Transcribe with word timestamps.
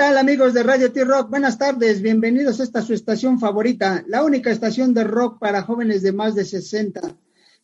tal 0.00 0.16
amigos 0.16 0.54
de 0.54 0.62
Radio 0.62 0.90
T-Rock? 0.90 1.28
Buenas 1.28 1.58
tardes, 1.58 2.00
bienvenidos 2.00 2.58
a 2.58 2.62
esta 2.62 2.80
su 2.80 2.94
estación 2.94 3.38
favorita, 3.38 4.02
la 4.06 4.24
única 4.24 4.50
estación 4.50 4.94
de 4.94 5.04
rock 5.04 5.38
para 5.38 5.60
jóvenes 5.60 6.00
de 6.00 6.10
más 6.10 6.34
de 6.34 6.46
60. 6.46 7.02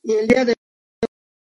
Y 0.03 0.13
el 0.13 0.29
día 0.29 0.45
de 0.45 0.55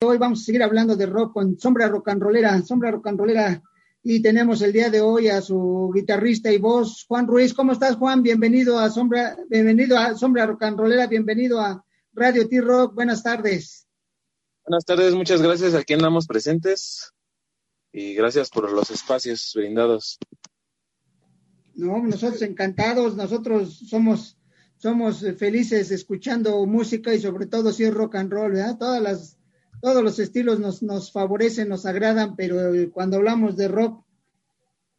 hoy 0.04 0.19
vamos 0.19 0.40
a 0.40 0.45
seguir 0.45 0.60
hablando 0.60 0.97
de 0.97 1.06
rock 1.06 1.35
con 1.35 1.56
Sombra 1.56 1.87
Rollera, 1.87 2.60
Sombra 2.63 2.90
Rollera. 2.90 3.63
Y 4.03 4.21
tenemos 4.21 4.60
el 4.63 4.72
día 4.72 4.90
de 4.90 5.01
hoy 5.01 5.29
a 5.29 5.40
su 5.40 5.92
guitarrista 5.95 6.51
y 6.51 6.58
voz, 6.58 7.04
Juan 7.06 7.28
Ruiz. 7.28 7.54
¿Cómo 7.54 7.71
estás, 7.71 7.94
Juan? 7.94 8.21
Bienvenido 8.24 8.80
a 8.80 8.90
Sombra, 8.90 9.37
bienvenido 9.49 9.96
a 9.96 10.17
Sombra 10.17 10.46
Rollera, 10.46 11.06
bienvenido 11.06 11.60
a 11.60 11.80
Radio 12.12 12.49
T-Rock. 12.49 12.92
Buenas 12.92 13.22
tardes. 13.22 13.87
Buenas 14.67 14.85
tardes, 14.85 15.14
muchas 15.14 15.40
gracias. 15.40 15.74
Aquí 15.74 15.94
andamos 15.94 16.27
presentes 16.27 17.12
y 17.93 18.15
gracias 18.15 18.51
por 18.51 18.69
los 18.73 18.91
espacios 18.91 19.53
brindados. 19.55 20.19
No, 21.75 22.03
nosotros 22.03 22.43
encantados, 22.43 23.17
nosotros 23.17 23.79
somos, 23.89 24.39
somos 24.77 25.25
felices 25.39 25.91
escuchando 25.91 26.65
música 26.67 27.15
y 27.15 27.19
sobre 27.19 27.47
todo 27.47 27.73
si 27.73 27.85
es 27.85 27.95
rock 27.95 28.17
and 28.17 28.33
roll. 28.33 28.55
Todas 28.79 29.03
las, 29.03 29.39
todos 29.80 30.03
los 30.03 30.19
estilos 30.19 30.61
nos, 30.61 30.83
nos 30.83 31.13
favorecen, 31.13 31.69
nos 31.69 31.87
agradan, 31.87 32.37
pero 32.37 32.57
cuando 32.93 33.16
hablamos 33.16 33.57
de 33.57 33.69
rock, 33.69 34.05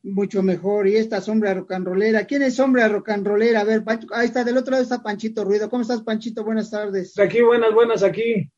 mucho 0.04 0.44
mejor. 0.44 0.88
Y 0.88 0.96
esta 0.96 1.22
sombra 1.22 1.54
rock 1.54 1.72
and 1.74 1.88
rollera, 1.88 2.26
¿quién 2.26 2.44
es 2.44 2.56
sombra 2.56 2.88
rock 2.88 3.10
and 3.10 3.26
rollera? 3.26 3.62
A 3.62 3.64
ver, 3.64 3.84
ahí 4.14 4.26
está, 4.26 4.44
del 4.44 4.58
otro 4.58 4.72
lado 4.72 4.84
está 4.84 5.02
Panchito 5.02 5.44
Ruido. 5.44 5.70
¿Cómo 5.70 5.82
estás, 5.84 6.02
Panchito? 6.02 6.44
Buenas 6.44 6.70
tardes. 6.72 7.18
Aquí, 7.20 7.42
buenas, 7.42 7.74
buenas, 7.74 8.04
aquí, 8.04 8.52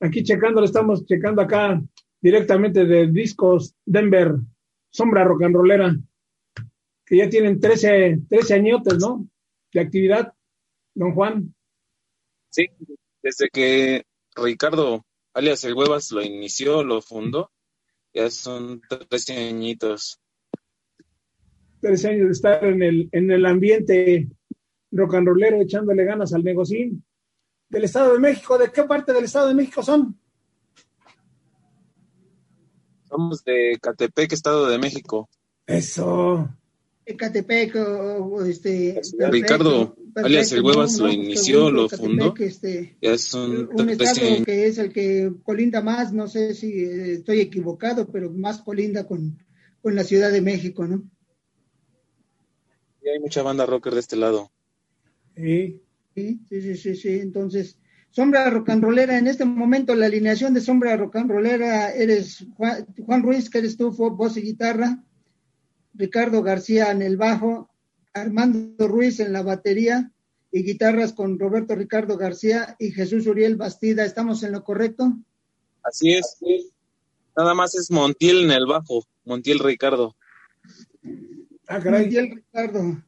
aquí 0.00 0.22
checando, 0.22 0.64
estamos 0.64 1.06
checando 1.06 1.42
acá 1.42 1.80
directamente 2.20 2.84
de 2.84 3.06
Discos 3.06 3.74
Denver, 3.84 4.34
sombra 4.90 5.24
rock 5.24 5.44
and 5.44 5.54
rollera 5.54 5.96
que 7.08 7.16
ya 7.16 7.28
tienen 7.28 7.58
13, 7.58 8.20
13 8.28 8.54
añotes, 8.54 8.98
¿no? 8.98 9.26
De 9.72 9.80
actividad, 9.80 10.34
don 10.94 11.14
Juan. 11.14 11.54
Sí, 12.50 12.66
desde 13.22 13.48
que 13.48 14.04
Ricardo, 14.36 15.06
alias 15.32 15.64
El 15.64 15.74
Huevas, 15.74 16.10
lo 16.10 16.22
inició, 16.22 16.84
lo 16.84 17.00
fundó, 17.00 17.50
ya 18.12 18.30
son 18.30 18.82
13 19.08 19.48
añitos. 19.48 20.20
13 21.80 22.08
años 22.08 22.26
de 22.26 22.32
estar 22.32 22.64
en 22.64 22.82
el, 22.82 23.08
en 23.12 23.30
el 23.30 23.46
ambiente 23.46 24.28
rock 24.90 25.14
and 25.14 25.28
rollero, 25.28 25.62
echándole 25.62 26.04
ganas 26.04 26.34
al 26.34 26.44
negocín. 26.44 27.04
Del 27.70 27.84
Estado 27.84 28.14
de 28.14 28.18
México, 28.18 28.58
¿de 28.58 28.70
qué 28.70 28.84
parte 28.84 29.12
del 29.12 29.24
Estado 29.24 29.48
de 29.48 29.54
México 29.54 29.82
son? 29.82 30.18
Somos 33.04 33.42
de 33.44 33.78
Catepec, 33.80 34.32
Estado 34.32 34.66
de 34.68 34.78
México. 34.78 35.28
Eso. 35.66 36.48
Ecatepec, 37.08 37.74
o, 37.76 38.44
este. 38.44 39.00
Ricardo, 39.30 39.96
alias 40.14 40.52
el 40.52 40.62
Huevas, 40.62 40.98
lo 40.98 41.10
inició, 41.10 41.70
lo 41.70 41.88
fundó. 41.88 42.34
Este, 42.38 42.98
ya 43.00 43.12
es 43.12 43.32
un, 43.32 43.70
un 43.72 43.88
estado 43.88 44.44
que 44.44 44.66
es 44.66 44.76
el 44.76 44.92
que 44.92 45.32
colinda 45.42 45.80
más, 45.80 46.12
no 46.12 46.28
sé 46.28 46.54
si 46.54 46.84
eh, 46.84 47.12
estoy 47.14 47.40
equivocado, 47.40 48.06
pero 48.10 48.30
más 48.30 48.58
colinda 48.58 49.06
con, 49.06 49.38
con 49.80 49.94
la 49.94 50.04
Ciudad 50.04 50.30
de 50.30 50.42
México, 50.42 50.86
¿no? 50.86 51.02
Y 53.02 53.08
hay 53.08 53.20
mucha 53.20 53.42
banda 53.42 53.64
rocker 53.64 53.94
de 53.94 54.00
este 54.00 54.16
lado. 54.16 54.50
Sí. 55.34 55.80
Sí, 56.14 56.40
sí, 56.48 56.76
sí, 56.76 56.96
sí, 56.96 57.20
Entonces, 57.20 57.78
Sombra 58.10 58.50
Rock 58.50 58.70
and 58.70 58.82
Rollera, 58.82 59.18
en 59.18 59.28
este 59.28 59.44
momento 59.44 59.94
la 59.94 60.06
alineación 60.06 60.52
de 60.52 60.60
Sombra 60.60 60.96
Rock 60.96 61.16
and 61.16 61.30
Rollera 61.30 61.92
eres 61.92 62.44
Juan, 62.56 62.86
Juan 63.06 63.22
Ruiz, 63.22 63.48
que 63.48 63.58
eres 63.58 63.76
tú, 63.76 63.92
voz 63.92 64.36
y 64.36 64.42
guitarra. 64.42 65.02
Ricardo 65.98 66.42
García 66.44 66.92
en 66.92 67.02
el 67.02 67.16
bajo, 67.16 67.68
Armando 68.14 68.86
Ruiz 68.86 69.18
en 69.18 69.32
la 69.32 69.42
batería 69.42 70.12
y 70.52 70.62
guitarras 70.62 71.12
con 71.12 71.38
Roberto 71.38 71.74
Ricardo 71.74 72.16
García 72.16 72.76
y 72.78 72.92
Jesús 72.92 73.26
Uriel 73.26 73.56
Bastida. 73.56 74.04
¿Estamos 74.04 74.44
en 74.44 74.52
lo 74.52 74.62
correcto? 74.62 75.12
Así 75.82 76.14
es. 76.14 76.38
Nada 77.36 77.52
más 77.52 77.74
es 77.74 77.90
Montiel 77.90 78.44
en 78.44 78.52
el 78.52 78.66
bajo, 78.66 79.04
Montiel 79.24 79.58
Ricardo. 79.58 80.16
Ah, 81.66 81.80
Montiel 81.84 82.30
Ricardo. 82.30 83.02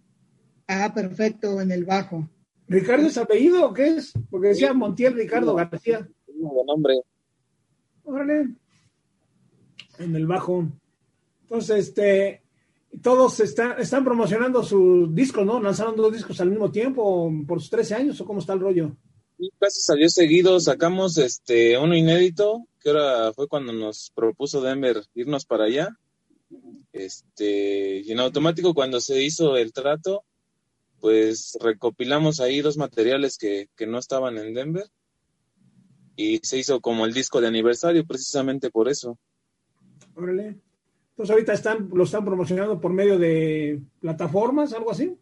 Ah, 0.67 0.93
perfecto, 0.93 1.61
en 1.61 1.71
el 1.71 1.85
bajo. 1.85 2.29
¿Ricardo 2.67 3.07
es 3.07 3.19
apellido 3.19 3.67
o 3.67 3.73
qué 3.73 3.87
es? 3.87 4.13
Porque 4.31 4.49
decía 4.49 4.73
Montiel 4.73 5.15
Ricardo 5.15 5.55
García. 5.55 6.09
Buen 6.27 6.67
nombre. 6.67 7.01
Órale. 8.03 8.55
En 9.99 10.17
el 10.17 10.27
bajo. 10.27 10.67
Entonces, 11.43 11.89
este, 11.89 12.43
todos 13.03 13.41
están, 13.41 13.81
están 13.81 14.05
promocionando 14.05 14.63
sus 14.63 15.15
discos, 15.15 15.47
¿no? 15.47 15.61
Lanzaron 15.61 15.97
dos 15.97 16.13
discos 16.13 16.41
al 16.41 16.51
mismo 16.51 16.71
tiempo 16.71 17.33
por 17.47 17.61
sus 17.61 17.71
13 17.71 17.95
años 17.95 18.21
o 18.21 18.25
cómo 18.25 18.41
está 18.41 18.53
el 18.53 18.61
rollo. 18.61 18.97
Y 19.39 19.51
casi 19.59 19.81
salió 19.81 20.09
seguido, 20.09 20.61
sacamos 20.61 21.17
este 21.17 21.79
uno 21.79 21.97
inédito, 21.97 22.67
que 22.81 22.91
ahora 22.91 23.33
fue 23.33 23.49
cuando 23.49 23.73
nos 23.73 24.11
propuso 24.15 24.61
Denver 24.61 25.03
irnos 25.15 25.47
para 25.47 25.65
allá. 25.65 25.97
Este, 26.93 28.01
y 28.01 28.13
en 28.13 28.21
automático 28.21 28.75
cuando 28.75 29.01
se 29.01 29.23
hizo 29.23 29.57
el 29.57 29.73
trato, 29.73 30.25
pues 31.01 31.57
recopilamos 31.61 32.41
ahí 32.41 32.61
dos 32.61 32.77
materiales 32.77 33.39
que, 33.39 33.69
que 33.77 33.87
no 33.87 33.99
estaban 33.99 34.37
en 34.37 34.53
Denver 34.53 34.91
y 36.17 36.41
se 36.43 36.59
hizo 36.59 36.81
como 36.81 37.07
el 37.07 37.15
disco 37.15 37.41
de 37.41 37.47
aniversario 37.47 38.05
precisamente 38.05 38.71
por 38.71 38.89
eso. 38.89 39.19
Órale. 40.15 40.61
Entonces 41.21 41.35
ahorita 41.35 41.53
están, 41.53 41.91
lo 41.93 42.05
están 42.05 42.25
promocionando 42.25 42.81
por 42.81 42.95
medio 42.95 43.19
de 43.19 43.79
plataformas, 44.01 44.73
algo 44.73 44.91
así. 44.91 45.19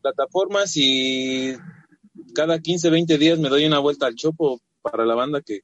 Plataformas 0.00 0.72
y 0.74 1.54
cada 2.34 2.58
15, 2.58 2.88
20 2.88 3.18
días 3.18 3.38
me 3.38 3.50
doy 3.50 3.66
una 3.66 3.78
vuelta 3.78 4.06
al 4.06 4.14
chopo 4.14 4.58
para 4.80 5.04
la 5.04 5.14
banda 5.14 5.42
que, 5.42 5.60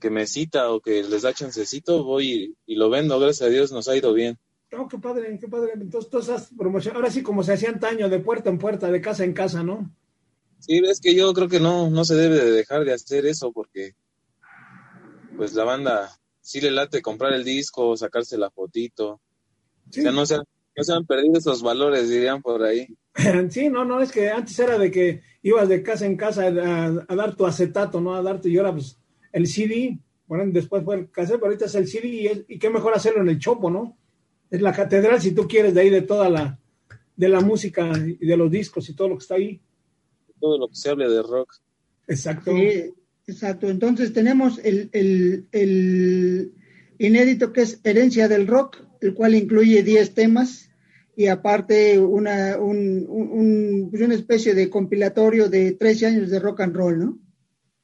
que 0.00 0.10
me 0.10 0.26
cita 0.26 0.72
o 0.72 0.80
que 0.80 1.04
les 1.04 1.22
da 1.22 1.32
chancecito, 1.32 2.02
voy 2.02 2.56
y, 2.66 2.72
y 2.72 2.74
lo 2.74 2.90
vendo, 2.90 3.20
gracias 3.20 3.48
a 3.48 3.52
Dios 3.52 3.70
nos 3.70 3.86
ha 3.86 3.96
ido 3.96 4.12
bien. 4.12 4.36
Oh, 4.76 4.88
qué 4.88 4.98
padre, 4.98 5.38
qué 5.38 5.46
padre. 5.46 5.74
Entonces, 5.74 6.10
todas 6.10 6.28
esas 6.28 6.50
promociones, 6.58 6.96
ahora 6.96 7.12
sí 7.12 7.22
como 7.22 7.44
se 7.44 7.52
hacía 7.52 7.68
antaño, 7.68 8.08
de 8.08 8.18
puerta 8.18 8.50
en 8.50 8.58
puerta, 8.58 8.90
de 8.90 9.00
casa 9.00 9.22
en 9.22 9.34
casa, 9.34 9.62
¿no? 9.62 9.88
Sí, 10.58 10.82
es 10.84 10.98
que 10.98 11.14
yo 11.14 11.32
creo 11.32 11.46
que 11.46 11.60
no, 11.60 11.90
no 11.90 12.04
se 12.04 12.16
debe 12.16 12.44
de 12.44 12.50
dejar 12.50 12.84
de 12.84 12.92
hacer 12.92 13.24
eso 13.24 13.52
porque 13.52 13.94
pues 15.36 15.54
la 15.54 15.62
banda 15.62 16.18
sí 16.48 16.62
le 16.62 16.70
late 16.70 17.02
comprar 17.02 17.34
el 17.34 17.44
disco, 17.44 17.94
sacarse 17.94 18.38
la 18.38 18.50
fotito. 18.50 19.20
Sí. 19.90 20.00
O 20.00 20.02
sea, 20.04 20.12
no 20.12 20.24
se, 20.24 20.36
han, 20.36 20.44
no 20.74 20.82
se 20.82 20.92
han 20.94 21.04
perdido 21.04 21.38
esos 21.38 21.60
valores, 21.62 22.08
dirían 22.08 22.40
por 22.40 22.62
ahí. 22.62 22.88
Sí, 23.50 23.68
no, 23.68 23.84
no, 23.84 24.00
es 24.00 24.10
que 24.10 24.30
antes 24.30 24.58
era 24.58 24.78
de 24.78 24.90
que 24.90 25.20
ibas 25.42 25.68
de 25.68 25.82
casa 25.82 26.06
en 26.06 26.16
casa 26.16 26.46
a, 26.46 27.04
a 27.06 27.16
dar 27.16 27.34
tu 27.34 27.44
acetato, 27.44 28.00
¿no? 28.00 28.14
A 28.14 28.22
darte, 28.22 28.48
y 28.48 28.56
ahora 28.56 28.72
pues 28.72 28.96
el 29.32 29.46
CD, 29.46 29.98
bueno, 30.26 30.44
después 30.46 30.82
fue 30.84 30.96
el 30.96 31.10
cassette, 31.10 31.36
pero 31.36 31.48
ahorita 31.48 31.66
es 31.66 31.74
el 31.74 31.86
CD 31.86 32.08
y, 32.08 32.26
es, 32.28 32.44
y 32.48 32.58
qué 32.58 32.70
mejor 32.70 32.94
hacerlo 32.94 33.20
en 33.20 33.28
el 33.28 33.38
chopo, 33.38 33.68
¿no? 33.70 33.98
Es 34.50 34.62
la 34.62 34.72
catedral, 34.72 35.20
si 35.20 35.32
tú 35.32 35.46
quieres, 35.46 35.74
de 35.74 35.82
ahí 35.82 35.90
de 35.90 36.02
toda 36.02 36.30
la, 36.30 36.58
de 37.14 37.28
la 37.28 37.40
música 37.40 37.92
y 37.98 38.24
de 38.24 38.36
los 38.38 38.50
discos 38.50 38.88
y 38.88 38.94
todo 38.94 39.08
lo 39.08 39.18
que 39.18 39.22
está 39.22 39.34
ahí. 39.34 39.60
Todo 40.40 40.56
lo 40.56 40.68
que 40.68 40.76
se 40.76 40.88
hable 40.88 41.10
de 41.10 41.22
rock. 41.22 41.56
Exacto. 42.06 42.52
Sí, 42.52 42.94
exacto. 43.28 43.68
Entonces 43.68 44.12
tenemos 44.12 44.58
el, 44.64 44.90
el, 44.92 45.46
el, 45.52 46.52
inédito 46.98 47.52
que 47.52 47.62
es 47.62 47.80
Herencia 47.84 48.26
del 48.26 48.46
Rock, 48.46 48.82
el 49.00 49.14
cual 49.14 49.36
incluye 49.36 49.84
10 49.84 50.14
temas 50.14 50.70
y 51.14 51.26
aparte 51.26 51.98
una, 51.98 52.58
un, 52.58 53.06
un, 53.08 53.88
pues 53.90 54.02
una 54.02 54.14
especie 54.14 54.54
de 54.54 54.68
compilatorio 54.68 55.48
de 55.48 55.72
13 55.72 56.06
años 56.06 56.30
de 56.30 56.40
rock 56.40 56.60
and 56.60 56.74
roll, 56.74 56.98
¿no? 56.98 57.18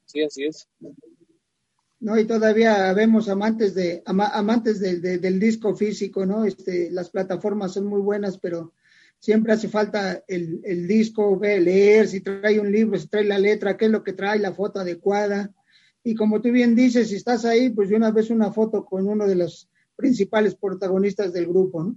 Sí, 0.06 0.22
así 0.22 0.44
es. 0.44 0.68
¿no? 2.00 2.18
Y 2.18 2.26
todavía 2.26 2.92
vemos 2.92 3.28
amantes 3.28 3.74
de 3.74 4.02
ama, 4.04 4.28
amantes 4.28 4.78
de, 4.80 5.00
de, 5.00 5.18
del 5.18 5.40
disco 5.40 5.74
físico, 5.74 6.26
¿no? 6.26 6.44
Este, 6.44 6.90
las 6.90 7.10
plataformas 7.10 7.72
son 7.72 7.86
muy 7.86 8.00
buenas, 8.00 8.38
pero 8.38 8.72
siempre 9.24 9.54
hace 9.54 9.68
falta 9.68 10.22
el, 10.28 10.60
el 10.64 10.86
disco, 10.86 11.38
ve, 11.38 11.58
leer, 11.58 12.06
si 12.06 12.20
trae 12.20 12.60
un 12.60 12.70
libro, 12.70 12.98
si 12.98 13.08
trae 13.08 13.24
la 13.24 13.38
letra, 13.38 13.74
qué 13.74 13.86
es 13.86 13.90
lo 13.90 14.04
que 14.04 14.12
trae, 14.12 14.38
la 14.38 14.52
foto 14.52 14.80
adecuada. 14.80 15.50
Y 16.02 16.14
como 16.14 16.42
tú 16.42 16.52
bien 16.52 16.76
dices, 16.76 17.08
si 17.08 17.14
estás 17.14 17.46
ahí, 17.46 17.70
pues 17.70 17.88
de 17.88 17.96
una 17.96 18.10
vez 18.10 18.28
una 18.28 18.52
foto 18.52 18.84
con 18.84 19.08
uno 19.08 19.26
de 19.26 19.36
los 19.36 19.66
principales 19.96 20.54
protagonistas 20.54 21.32
del 21.32 21.46
grupo, 21.46 21.82
¿no? 21.82 21.96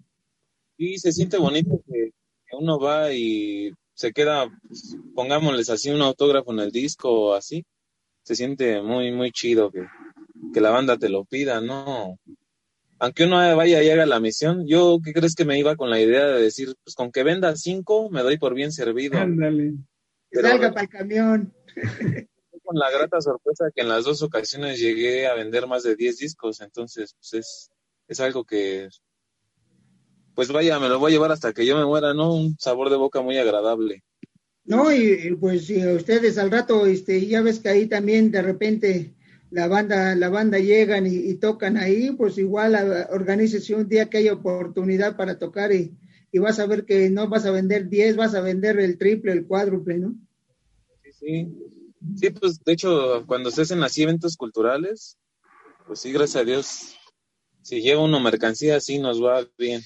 Y 0.78 1.00
se 1.00 1.12
siente 1.12 1.38
bonito 1.38 1.84
que, 1.86 2.14
uno 2.54 2.80
va 2.80 3.12
y 3.12 3.74
se 3.94 4.14
queda, 4.14 4.50
pues, 4.66 4.96
pongámosles 5.14 5.70
así, 5.70 5.90
un 5.90 6.02
autógrafo 6.02 6.54
en 6.54 6.60
el 6.60 6.72
disco 6.72 7.34
así. 7.34 7.66
Se 8.24 8.38
siente 8.38 8.82
muy, 8.82 9.12
muy 9.12 9.32
chido 9.32 9.70
que, 9.70 9.86
que 10.54 10.62
la 10.62 10.70
banda 10.70 10.98
te 10.98 11.10
lo 11.10 11.26
pida, 11.26 11.60
¿no? 11.60 12.18
Aunque 13.00 13.26
uno 13.26 13.56
vaya 13.56 13.84
y 13.84 13.90
haga 13.90 14.06
la 14.06 14.20
misión, 14.20 14.66
yo, 14.68 15.00
¿qué 15.04 15.14
crees 15.14 15.36
que 15.36 15.46
me 15.46 15.60
iba 15.60 15.76
con 15.76 15.90
la 15.90 16.00
idea 16.00 16.26
de 16.28 16.42
decir, 16.42 16.76
pues 16.84 16.96
con 16.96 17.12
que 17.12 17.24
venda 17.24 17.56
cinco, 17.56 18.10
me 18.10 18.24
doy 18.24 18.38
por 18.38 18.54
bien 18.54 18.72
servido? 18.72 19.20
Ándale. 19.20 19.74
Que 20.32 20.42
salga 20.42 20.72
para 20.72 20.84
el 20.84 20.90
camión. 20.90 21.54
Con 22.64 22.78
la 22.78 22.92
grata 22.92 23.22
sorpresa 23.22 23.72
que 23.74 23.82
en 23.82 23.88
las 23.88 24.04
dos 24.04 24.22
ocasiones 24.22 24.78
llegué 24.78 25.26
a 25.26 25.36
vender 25.36 25.68
más 25.68 25.84
de 25.84 25.96
diez 25.96 26.18
discos, 26.18 26.60
entonces, 26.60 27.16
pues 27.18 27.34
es, 27.36 27.72
es 28.10 28.20
algo 28.20 28.44
que, 28.44 28.90
pues 30.36 30.52
vaya, 30.52 30.78
me 30.78 30.90
lo 30.90 31.00
voy 31.00 31.12
a 31.12 31.16
llevar 31.16 31.32
hasta 31.32 31.54
que 31.54 31.66
yo 31.66 31.78
me 31.78 31.86
muera, 31.86 32.14
¿no? 32.14 32.34
Un 32.34 32.58
sabor 32.60 32.90
de 32.90 32.98
boca 32.98 33.22
muy 33.22 33.38
agradable. 33.38 34.04
No, 34.66 34.92
y 34.92 35.34
pues 35.40 35.66
si 35.66 35.84
ustedes 35.88 36.38
al 36.38 36.52
rato, 36.52 36.86
este, 36.86 37.26
ya 37.26 37.42
ves 37.42 37.60
que 37.60 37.70
ahí 37.70 37.88
también 37.88 38.32
de 38.32 38.42
repente 38.42 39.16
la 39.50 39.68
banda, 39.68 40.16
la 40.16 40.30
banda 40.30 40.60
llegan 40.60 41.08
y, 41.08 41.34
tocan 41.36 41.78
ahí, 41.78 42.12
pues 42.12 42.38
igual 42.38 42.76
organícese 43.10 43.76
un 43.76 43.88
día 43.88 44.10
que 44.10 44.18
haya 44.18 44.34
oportunidad 44.34 45.16
para 45.16 45.40
tocar 45.40 45.72
y, 45.72 45.96
y, 46.32 46.40
vas 46.40 46.60
a 46.60 46.66
ver 46.66 46.86
que 46.86 47.10
no 47.10 47.30
vas 47.30 47.46
a 47.46 47.52
vender 47.52 47.88
10, 47.88 48.16
vas 48.16 48.36
a 48.36 48.42
vender 48.42 48.80
el 48.80 48.98
triple, 48.98 49.32
el 49.32 49.46
cuádruple, 49.46 49.98
¿no? 49.98 50.16
Sí, 51.04 51.12
sí. 51.14 51.48
Sí, 52.16 52.30
pues 52.30 52.64
de 52.64 52.74
hecho, 52.74 53.26
cuando 53.26 53.52
se 53.52 53.64
hacen 53.64 53.84
así 53.84 54.04
eventos 54.04 54.38
culturales, 54.38 55.18
pues 55.88 56.00
sí, 56.00 56.12
gracias 56.12 56.42
a 56.42 56.46
Dios, 56.46 56.98
si 57.62 57.82
lleva 57.82 58.04
uno 58.04 58.20
mercancía 58.20 58.78
así 58.78 59.00
nos 59.00 59.24
va 59.24 59.46
bien. 59.58 59.82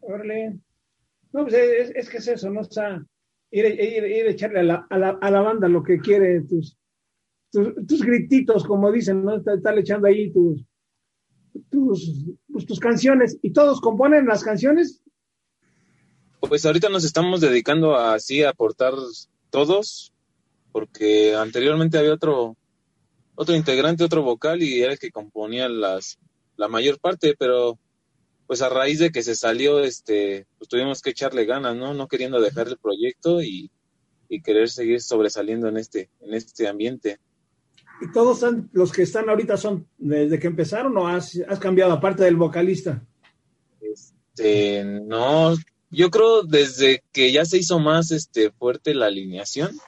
Órale. 0.00 0.58
No, 1.32 1.44
pues 1.44 1.54
es, 1.54 1.92
es 1.94 2.08
que 2.08 2.18
es 2.18 2.28
eso, 2.28 2.50
¿no? 2.50 2.60
O 2.60 2.64
sea, 2.64 3.04
ir, 3.50 3.64
ir, 3.66 4.04
ir 4.04 4.26
a 4.26 4.30
echarle 4.30 4.60
a 4.60 4.62
la, 4.62 4.86
a, 4.88 4.98
la, 4.98 5.10
a 5.20 5.30
la 5.30 5.40
banda 5.40 5.68
lo 5.68 5.82
que 5.82 6.00
quiere 6.00 6.40
tus, 6.42 6.76
tus, 7.52 8.02
grititos, 8.02 8.64
como 8.64 8.90
dicen, 8.90 9.24
¿no? 9.24 9.36
Estar 9.36 9.78
echando 9.78 10.08
ahí 10.08 10.32
tus, 10.32 10.64
tus, 11.70 12.24
pues, 12.50 12.66
tus 12.66 12.80
canciones. 12.80 13.38
¿Y 13.42 13.52
todos 13.52 13.80
componen 13.80 14.26
las 14.26 14.42
canciones? 14.42 15.02
Pues 16.40 16.66
ahorita 16.66 16.88
nos 16.88 17.04
estamos 17.04 17.40
dedicando 17.40 17.94
a 17.94 18.14
así 18.14 18.42
a 18.42 18.50
aportar 18.50 18.94
todos, 19.50 20.12
porque 20.72 21.36
anteriormente 21.36 21.98
había 21.98 22.14
otro, 22.14 22.56
otro 23.34 23.54
integrante, 23.54 24.02
otro 24.02 24.22
vocal, 24.22 24.62
y 24.62 24.82
era 24.82 24.92
el 24.92 24.98
que 24.98 25.12
componía 25.12 25.68
las, 25.68 26.18
la 26.56 26.68
mayor 26.68 26.98
parte, 26.98 27.34
pero 27.38 27.78
pues 28.46 28.60
a 28.60 28.68
raíz 28.68 28.98
de 28.98 29.10
que 29.10 29.22
se 29.22 29.36
salió, 29.36 29.80
este, 29.80 30.46
pues 30.58 30.68
tuvimos 30.68 31.00
que 31.00 31.10
echarle 31.10 31.44
ganas, 31.44 31.76
¿no? 31.76 31.94
No 31.94 32.08
queriendo 32.08 32.40
dejar 32.40 32.68
el 32.68 32.76
proyecto 32.76 33.40
y, 33.40 33.70
y 34.28 34.42
querer 34.42 34.68
seguir 34.68 35.00
sobresaliendo 35.00 35.68
en 35.68 35.76
este, 35.76 36.10
en 36.20 36.34
este 36.34 36.66
ambiente. 36.66 37.18
¿Y 38.02 38.10
todos 38.10 38.44
los 38.72 38.90
que 38.90 39.02
están 39.02 39.28
ahorita 39.28 39.56
son 39.56 39.86
desde 39.96 40.40
que 40.40 40.48
empezaron 40.48 40.96
o 40.96 41.06
has, 41.06 41.40
has 41.48 41.60
cambiado 41.60 41.92
aparte 41.92 42.24
del 42.24 42.34
vocalista? 42.34 43.00
Este, 43.80 44.84
no, 44.84 45.54
yo 45.90 46.10
creo 46.10 46.42
desde 46.42 47.04
que 47.12 47.30
ya 47.30 47.44
se 47.44 47.58
hizo 47.58 47.78
más 47.78 48.10
este 48.10 48.50
fuerte 48.50 48.94
la 48.94 49.06
alineación, 49.06 49.78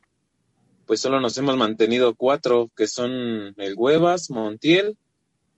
pues 0.86 1.00
solo 1.00 1.20
nos 1.20 1.36
hemos 1.38 1.56
mantenido 1.56 2.14
cuatro, 2.14 2.70
que 2.76 2.86
son 2.86 3.54
el 3.56 3.74
Huevas, 3.76 4.30
Montiel, 4.30 4.96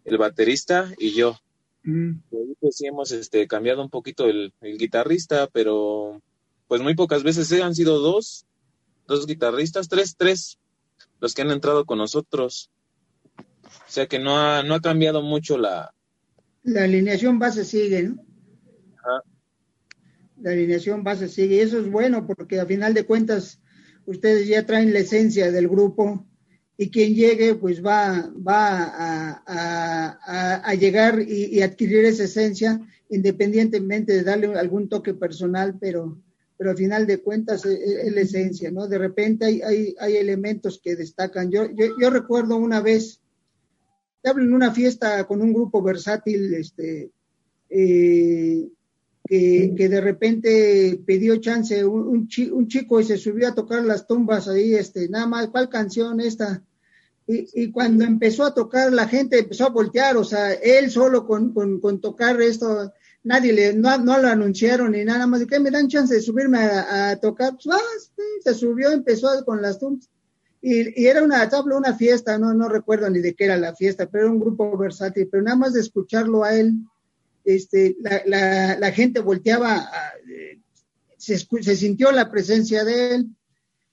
el 0.05 0.17
baterista 0.17 0.91
y 0.99 1.13
yo. 1.13 1.37
Mm. 1.83 2.21
Pues 2.61 2.77
sí 2.77 2.87
hemos 2.87 3.13
este, 3.13 3.47
cambiado 3.47 3.83
un 3.83 3.91
poquito 3.91 4.25
el, 4.27 4.55
guitarrista, 4.63 5.47
pero 5.53 6.23
pues 6.69 6.81
muy 6.81 6.95
pocas 6.95 7.23
veces 7.23 7.53
¿eh? 7.53 7.63
han 7.63 7.75
sido 7.75 7.99
dos, 7.99 8.47
dos 9.07 9.27
guitarristas, 9.27 9.89
tres, 9.89 10.17
tres, 10.17 10.59
los 11.21 11.35
que 11.35 11.43
han 11.43 11.51
entrado 11.51 11.85
con 11.85 11.99
nosotros. 11.99 12.71
O 13.65 13.91
sea 13.91 14.07
que 14.07 14.19
no 14.19 14.39
ha, 14.39 14.63
no 14.63 14.75
ha 14.75 14.81
cambiado 14.81 15.23
mucho 15.23 15.59
la... 15.59 15.93
La 16.63 16.85
alineación 16.85 17.39
base 17.39 17.65
sigue, 17.65 18.03
¿no? 18.03 18.23
La 20.41 20.51
alineación 20.51 21.03
base 21.05 21.29
sigue. 21.29 21.57
Y 21.57 21.61
eso 21.61 21.79
es 21.79 21.91
bueno 21.91 22.27
porque 22.27 22.61
a 22.61 22.67
final 22.67 22.93
de 22.93 23.07
cuentas 23.07 23.61
ustedes 24.05 24.49
ya 24.49 24.67
traen 24.67 24.93
la 24.93 25.01
esencia 25.01 25.51
del 25.51 25.69
grupo 25.69 26.27
y 26.77 26.91
quien 26.91 27.15
llegue 27.15 27.55
pues 27.55 27.85
va, 27.85 28.31
va 28.37 29.41
a, 29.47 30.75
llegar 30.75 31.23
y, 31.27 31.63
adquirir 31.63 32.05
esa 32.05 32.25
esencia 32.25 32.81
independientemente 33.09 34.13
de 34.13 34.23
darle 34.25 34.59
algún 34.59 34.89
toque 34.89 35.15
personal, 35.15 35.79
pero, 35.81 36.21
pero 36.57 36.71
al 36.71 36.77
final 36.77 37.07
de 37.07 37.19
cuentas 37.19 37.65
e, 37.67 37.75
e, 37.75 38.07
es, 38.07 38.15
la 38.15 38.21
esencia, 38.21 38.71
¿no? 38.71 38.87
De 38.89 38.99
repente 38.99 39.45
hay, 39.45 39.61
hay, 39.63 39.95
hay 39.99 40.17
elementos 40.17 40.81
que 40.83 40.97
destacan. 40.97 41.51
Yo, 41.51 41.67
yo, 41.75 42.11
recuerdo 42.11 42.57
una 42.57 42.81
vez, 42.81 43.21
hablo 44.25 44.45
en 44.45 44.55
una 44.55 44.73
fiesta 44.73 45.25
con 45.25 45.43
un 45.43 45.53
grupo 45.53 45.83
versátil, 45.83 46.55
este, 46.55 47.11
eh, 47.69 48.69
que, 49.29 49.75
que, 49.77 49.89
de 49.89 50.01
repente 50.01 51.01
pidió 51.05 51.37
chance 51.37 51.85
un, 51.85 52.29
un, 52.53 52.69
chico 52.69 53.01
y 53.01 53.05
se 53.05 53.19
subió 53.19 53.49
a 53.49 53.55
tocar 53.55 53.85
las 53.85 54.07
tumbas 54.07 54.49
ahí, 54.49 54.75
este, 54.75 55.09
nada 55.09 55.27
más, 55.27 55.49
¿cuál 55.49 55.69
canción 55.69 56.21
esta? 56.21 56.63
Y, 57.27 57.49
y, 57.61 57.73
cuando 57.73 58.05
empezó 58.05 58.45
a 58.45 58.55
tocar, 58.55 58.93
la 58.93 59.09
gente 59.09 59.41
empezó 59.41 59.67
a 59.67 59.71
voltear, 59.71 60.17
o 60.17 60.23
sea, 60.23 60.53
él 60.53 60.93
solo 60.93 61.27
con, 61.27 61.53
con, 61.53 61.81
con 61.81 62.01
tocar 62.01 62.41
esto, 62.41 62.93
nadie 63.27 63.53
le, 63.53 63.75
no, 63.75 63.99
no, 63.99 64.19
lo 64.19 64.29
anunciaron 64.29 64.93
ni 64.93 65.05
nada 65.05 65.27
más, 65.27 65.45
que 65.47 65.59
me 65.59 65.73
dan 65.73 65.89
chance 65.89 66.15
de 66.15 66.21
subirme 66.21 66.59
a, 66.59 67.11
a 67.11 67.17
tocar, 67.17 67.55
pues, 67.55 67.67
ah, 67.75 68.15
se 68.43 68.55
subió, 68.55 68.93
empezó 68.93 69.45
con 69.45 69.61
las 69.61 69.81
tumbas. 69.81 70.09
Y, 70.63 71.03
y, 71.03 71.07
era 71.07 71.25
una 71.25 71.49
tabla, 71.49 71.77
una 71.77 71.95
fiesta, 71.95 72.39
no, 72.39 72.55
no 72.55 72.69
recuerdo 72.69 73.11
ni 73.11 73.21
de 73.21 73.35
qué 73.35 73.45
era 73.45 73.57
la 73.57 73.75
fiesta, 73.75 74.09
pero 74.09 74.25
era 74.25 74.33
un 74.33 74.41
grupo 74.41 74.79
versátil, 74.79 75.29
pero 75.31 75.43
nada 75.43 75.57
más 75.57 75.73
de 75.73 75.81
escucharlo 75.81 76.45
a 76.45 76.55
él, 76.55 76.75
este, 77.45 77.97
la, 78.01 78.77
la, 78.79 78.93
gente 78.93 79.21
volteaba, 79.21 79.91
se, 81.17 81.39
se, 81.39 81.77
sintió 81.77 82.13
la 82.13 82.31
presencia 82.31 82.85
de 82.85 83.17
él, 83.17 83.27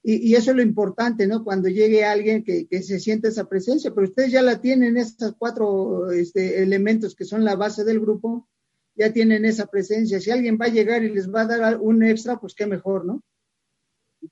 y, 0.04 0.36
eso 0.36 0.52
es 0.52 0.58
lo 0.58 0.62
importante, 0.62 1.26
¿no? 1.26 1.44
Cuando 1.44 1.70
llegue 1.70 2.06
alguien 2.06 2.44
que, 2.44 2.68
que, 2.68 2.84
se 2.84 3.00
siente 3.00 3.30
esa 3.30 3.50
presencia, 3.50 3.92
pero 3.96 4.08
ustedes 4.08 4.32
ya 4.32 4.44
la 4.44 4.62
tienen, 4.62 4.98
estos 4.98 5.34
cuatro 5.40 6.12
este, 6.12 6.62
elementos 6.62 7.16
que 7.16 7.26
son 7.26 7.44
la 7.44 7.56
base 7.56 7.84
del 7.84 8.00
grupo, 8.00 8.48
ya 8.96 9.12
tienen 9.12 9.46
esa 9.46 9.66
presencia. 9.68 10.20
Si 10.20 10.32
alguien 10.32 10.58
va 10.60 10.66
a 10.66 10.70
llegar 10.70 11.04
y 11.04 11.10
les 11.10 11.30
va 11.30 11.42
a 11.42 11.48
dar 11.48 11.80
un 11.80 12.04
extra, 12.04 12.40
pues 12.40 12.54
qué 12.54 12.66
mejor, 12.66 13.06
¿no? 13.06 13.22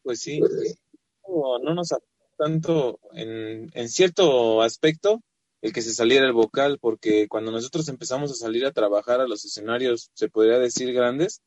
Pues 0.04 0.20
sí, 0.20 0.40
no, 0.40 1.60
no 1.60 1.74
nos 1.74 1.94
tanto 2.38 3.00
en, 3.14 3.70
en 3.74 3.90
cierto 3.90 4.62
aspecto, 4.62 5.22
el 5.62 5.74
que 5.74 5.82
se 5.82 5.94
saliera 5.94 6.26
el 6.26 6.34
vocal, 6.34 6.80
porque 6.80 7.28
cuando 7.28 7.52
nosotros 7.52 7.88
empezamos 7.88 8.32
a 8.32 8.36
salir 8.36 8.66
a 8.66 8.72
trabajar 8.72 9.22
a 9.22 9.28
los 9.28 9.46
escenarios, 9.46 10.10
se 10.16 10.28
podría 10.28 10.58
decir 10.58 10.92
grandes, 10.92 11.42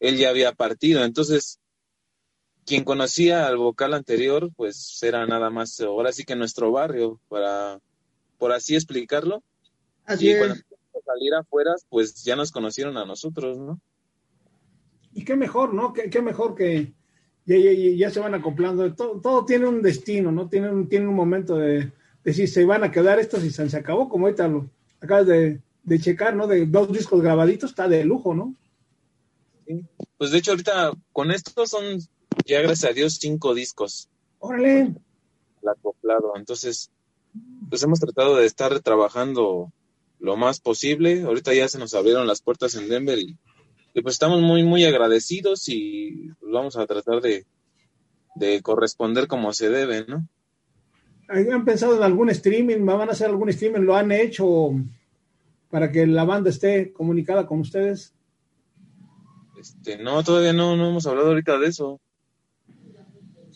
él 0.00 0.16
ya 0.16 0.30
había 0.30 0.52
partido. 0.52 1.04
Entonces, 1.04 1.60
quien 2.64 2.84
conocía 2.84 3.46
al 3.46 3.58
vocal 3.58 3.92
anterior, 3.92 4.50
pues 4.56 4.98
era 5.02 5.26
nada 5.26 5.50
más, 5.50 5.78
ahora 5.80 6.12
sí 6.12 6.24
que 6.24 6.34
nuestro 6.34 6.72
barrio, 6.72 7.20
para, 7.28 7.80
por 8.38 8.52
así 8.52 8.74
explicarlo. 8.74 9.42
Así 10.06 10.30
y 10.30 10.38
cuando 10.38 10.56
salir 11.12 11.34
afuera, 11.34 11.74
pues 11.88 12.22
ya 12.24 12.36
nos 12.36 12.52
conocieron 12.52 12.96
a 12.96 13.04
nosotros, 13.04 13.58
¿no? 13.58 13.80
Y 15.14 15.24
qué 15.24 15.36
mejor, 15.36 15.74
¿no? 15.74 15.92
Qué, 15.92 16.22
mejor 16.22 16.54
que 16.54 16.94
ya, 17.44 17.56
ya, 17.56 17.72
ya, 17.72 18.10
se 18.10 18.20
van 18.20 18.34
acoplando. 18.34 18.94
Todo, 18.94 19.20
todo 19.20 19.44
tiene 19.44 19.66
un 19.66 19.82
destino, 19.82 20.32
¿no? 20.32 20.48
Tiene 20.48 20.70
un, 20.70 20.88
tiene 20.88 21.06
un 21.06 21.14
momento 21.14 21.56
de 21.56 21.92
decir, 22.24 22.48
se 22.48 22.64
van 22.64 22.84
a 22.84 22.90
quedar 22.90 23.18
estos 23.18 23.44
y 23.44 23.50
se 23.50 23.76
acabó, 23.76 24.08
como 24.08 24.26
ahorita 24.26 24.48
lo 24.48 24.70
acabas 25.00 25.26
de, 25.26 25.60
checar, 26.00 26.34
¿no? 26.34 26.46
De 26.46 26.66
dos 26.66 26.92
discos 26.92 27.20
grabaditos, 27.20 27.70
está 27.70 27.88
de 27.88 28.04
lujo, 28.04 28.34
¿no? 28.34 28.54
Pues 30.18 30.30
de 30.30 30.38
hecho 30.38 30.52
ahorita 30.52 30.92
con 31.12 31.30
esto 31.30 31.66
son 31.66 31.98
ya 32.46 32.60
gracias 32.60 32.90
a 32.90 32.94
Dios 32.94 33.18
cinco 33.20 33.54
discos. 33.54 34.08
Órale. 34.38 34.94
El 35.62 35.68
acoplado. 35.68 36.32
Entonces, 36.36 36.90
pues 37.68 37.82
hemos 37.82 38.00
tratado 38.00 38.36
de 38.36 38.46
estar 38.46 38.80
trabajando 38.80 39.72
lo 40.22 40.36
más 40.36 40.60
posible. 40.60 41.22
Ahorita 41.22 41.52
ya 41.52 41.68
se 41.68 41.78
nos 41.78 41.94
abrieron 41.94 42.26
las 42.26 42.40
puertas 42.40 42.74
en 42.76 42.88
Denver 42.88 43.18
y, 43.18 43.36
pues 44.00 44.14
estamos 44.14 44.40
muy, 44.40 44.62
muy 44.62 44.84
agradecidos 44.84 45.68
y 45.68 46.30
pues 46.40 46.52
vamos 46.52 46.76
a 46.76 46.86
tratar 46.86 47.20
de, 47.20 47.44
de 48.36 48.62
corresponder 48.62 49.26
como 49.26 49.52
se 49.52 49.68
debe, 49.68 50.06
¿no? 50.06 50.26
¿Han 51.28 51.64
pensado 51.64 51.96
en 51.96 52.02
algún 52.02 52.30
streaming? 52.30 52.84
¿Van 52.84 53.08
a 53.08 53.12
hacer 53.12 53.28
algún 53.28 53.48
streaming? 53.48 53.80
¿Lo 53.80 53.96
han 53.96 54.12
hecho 54.12 54.70
para 55.70 55.90
que 55.90 56.06
la 56.06 56.24
banda 56.24 56.50
esté 56.50 56.92
comunicada 56.92 57.46
con 57.46 57.60
ustedes? 57.60 58.14
Este, 59.58 59.98
no, 59.98 60.22
todavía 60.22 60.52
no, 60.52 60.76
no 60.76 60.90
hemos 60.90 61.06
hablado 61.06 61.28
ahorita 61.28 61.58
de 61.58 61.66
eso. 61.66 62.00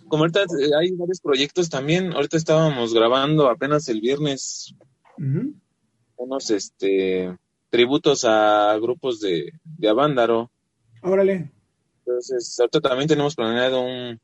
Como 0.08 0.24
ahorita 0.24 0.42
eh, 0.42 0.70
hay 0.80 0.92
varios 0.92 1.20
proyectos 1.20 1.68
también, 1.68 2.12
ahorita 2.12 2.36
estábamos 2.36 2.94
grabando 2.94 3.48
apenas 3.48 3.88
el 3.88 4.00
viernes 4.00 4.74
unos 6.16 6.50
este 6.50 7.36
tributos 7.70 8.24
a 8.24 8.76
grupos 8.80 9.20
de, 9.20 9.52
de 9.64 9.88
Avándaro. 9.88 10.50
Órale. 11.02 11.50
Entonces, 11.98 12.58
ahorita 12.58 12.80
también 12.80 13.08
tenemos 13.08 13.34
planeado 13.34 13.82
un, 13.82 14.18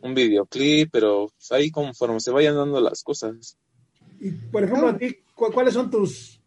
un 0.00 0.14
videoclip, 0.14 0.90
pero 0.90 1.30
ahí 1.50 1.70
conforme 1.70 2.20
se 2.20 2.30
vayan 2.30 2.56
dando 2.56 2.80
las 2.80 3.02
cosas. 3.02 3.56
Y 4.20 4.30
por 4.30 4.64
ejemplo, 4.64 4.88
a 4.88 4.98
ti, 4.98 5.18
¿cuáles 5.34 5.74
son 5.74 5.90
tus 5.90 6.40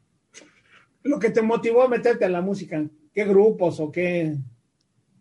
lo 1.03 1.19
que 1.19 1.29
te 1.29 1.41
motivó 1.41 1.83
a 1.83 1.87
meterte 1.87 2.25
a 2.25 2.29
la 2.29 2.41
música? 2.41 2.85
¿Qué 3.13 3.25
grupos 3.25 3.79
o 3.79 3.91
qué? 3.91 4.35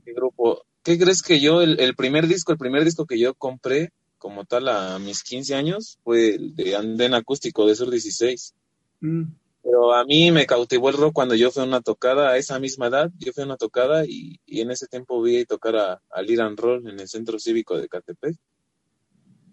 ¿Qué 0.05 0.13
grupo? 0.13 0.65
¿Qué 0.83 0.99
crees 0.99 1.23
que 1.23 1.41
yo, 1.41 1.63
el, 1.63 1.95
primer 1.97 2.27
disco, 2.27 2.53
el 2.53 2.59
primer 2.59 2.85
disco 2.85 3.07
que 3.07 3.19
yo 3.19 3.35
compré 3.35 3.91
como 4.19 4.45
tal 4.45 4.69
a 4.69 4.99
mis 4.99 5.23
15 5.23 5.55
años 5.55 5.99
fue 6.05 6.35
el 6.35 6.55
de 6.55 6.77
Andén 6.77 7.15
Acústico 7.15 7.67
de 7.67 7.75
Sur 7.75 7.91
16. 7.91 8.55
Mm. 9.01 9.25
Pero 9.63 9.95
a 9.95 10.05
mí 10.05 10.31
me 10.31 10.47
cautivó 10.47 10.91
el 10.91 10.97
rock 10.97 11.13
cuando 11.13 11.35
yo 11.35 11.51
fui 11.51 11.63
a 11.63 11.67
una 11.67 11.81
tocada, 11.81 12.31
a 12.31 12.37
esa 12.37 12.61
misma 12.61 12.87
edad, 12.87 13.11
yo 13.19 13.33
fui 13.33 13.43
a 13.43 13.47
una 13.47 13.57
tocada 13.57 14.05
y, 14.07 14.39
en 14.47 14.71
ese 14.71 14.87
tiempo 14.87 15.21
vi 15.21 15.45
tocar 15.45 15.77
a, 15.77 16.03
al 16.11 16.31
Iran 16.31 16.57
Roll 16.57 16.89
en 16.89 17.01
el 17.01 17.09
Centro 17.09 17.41
Cívico 17.41 17.77
de 17.77 17.89
Catepec. 17.89 18.37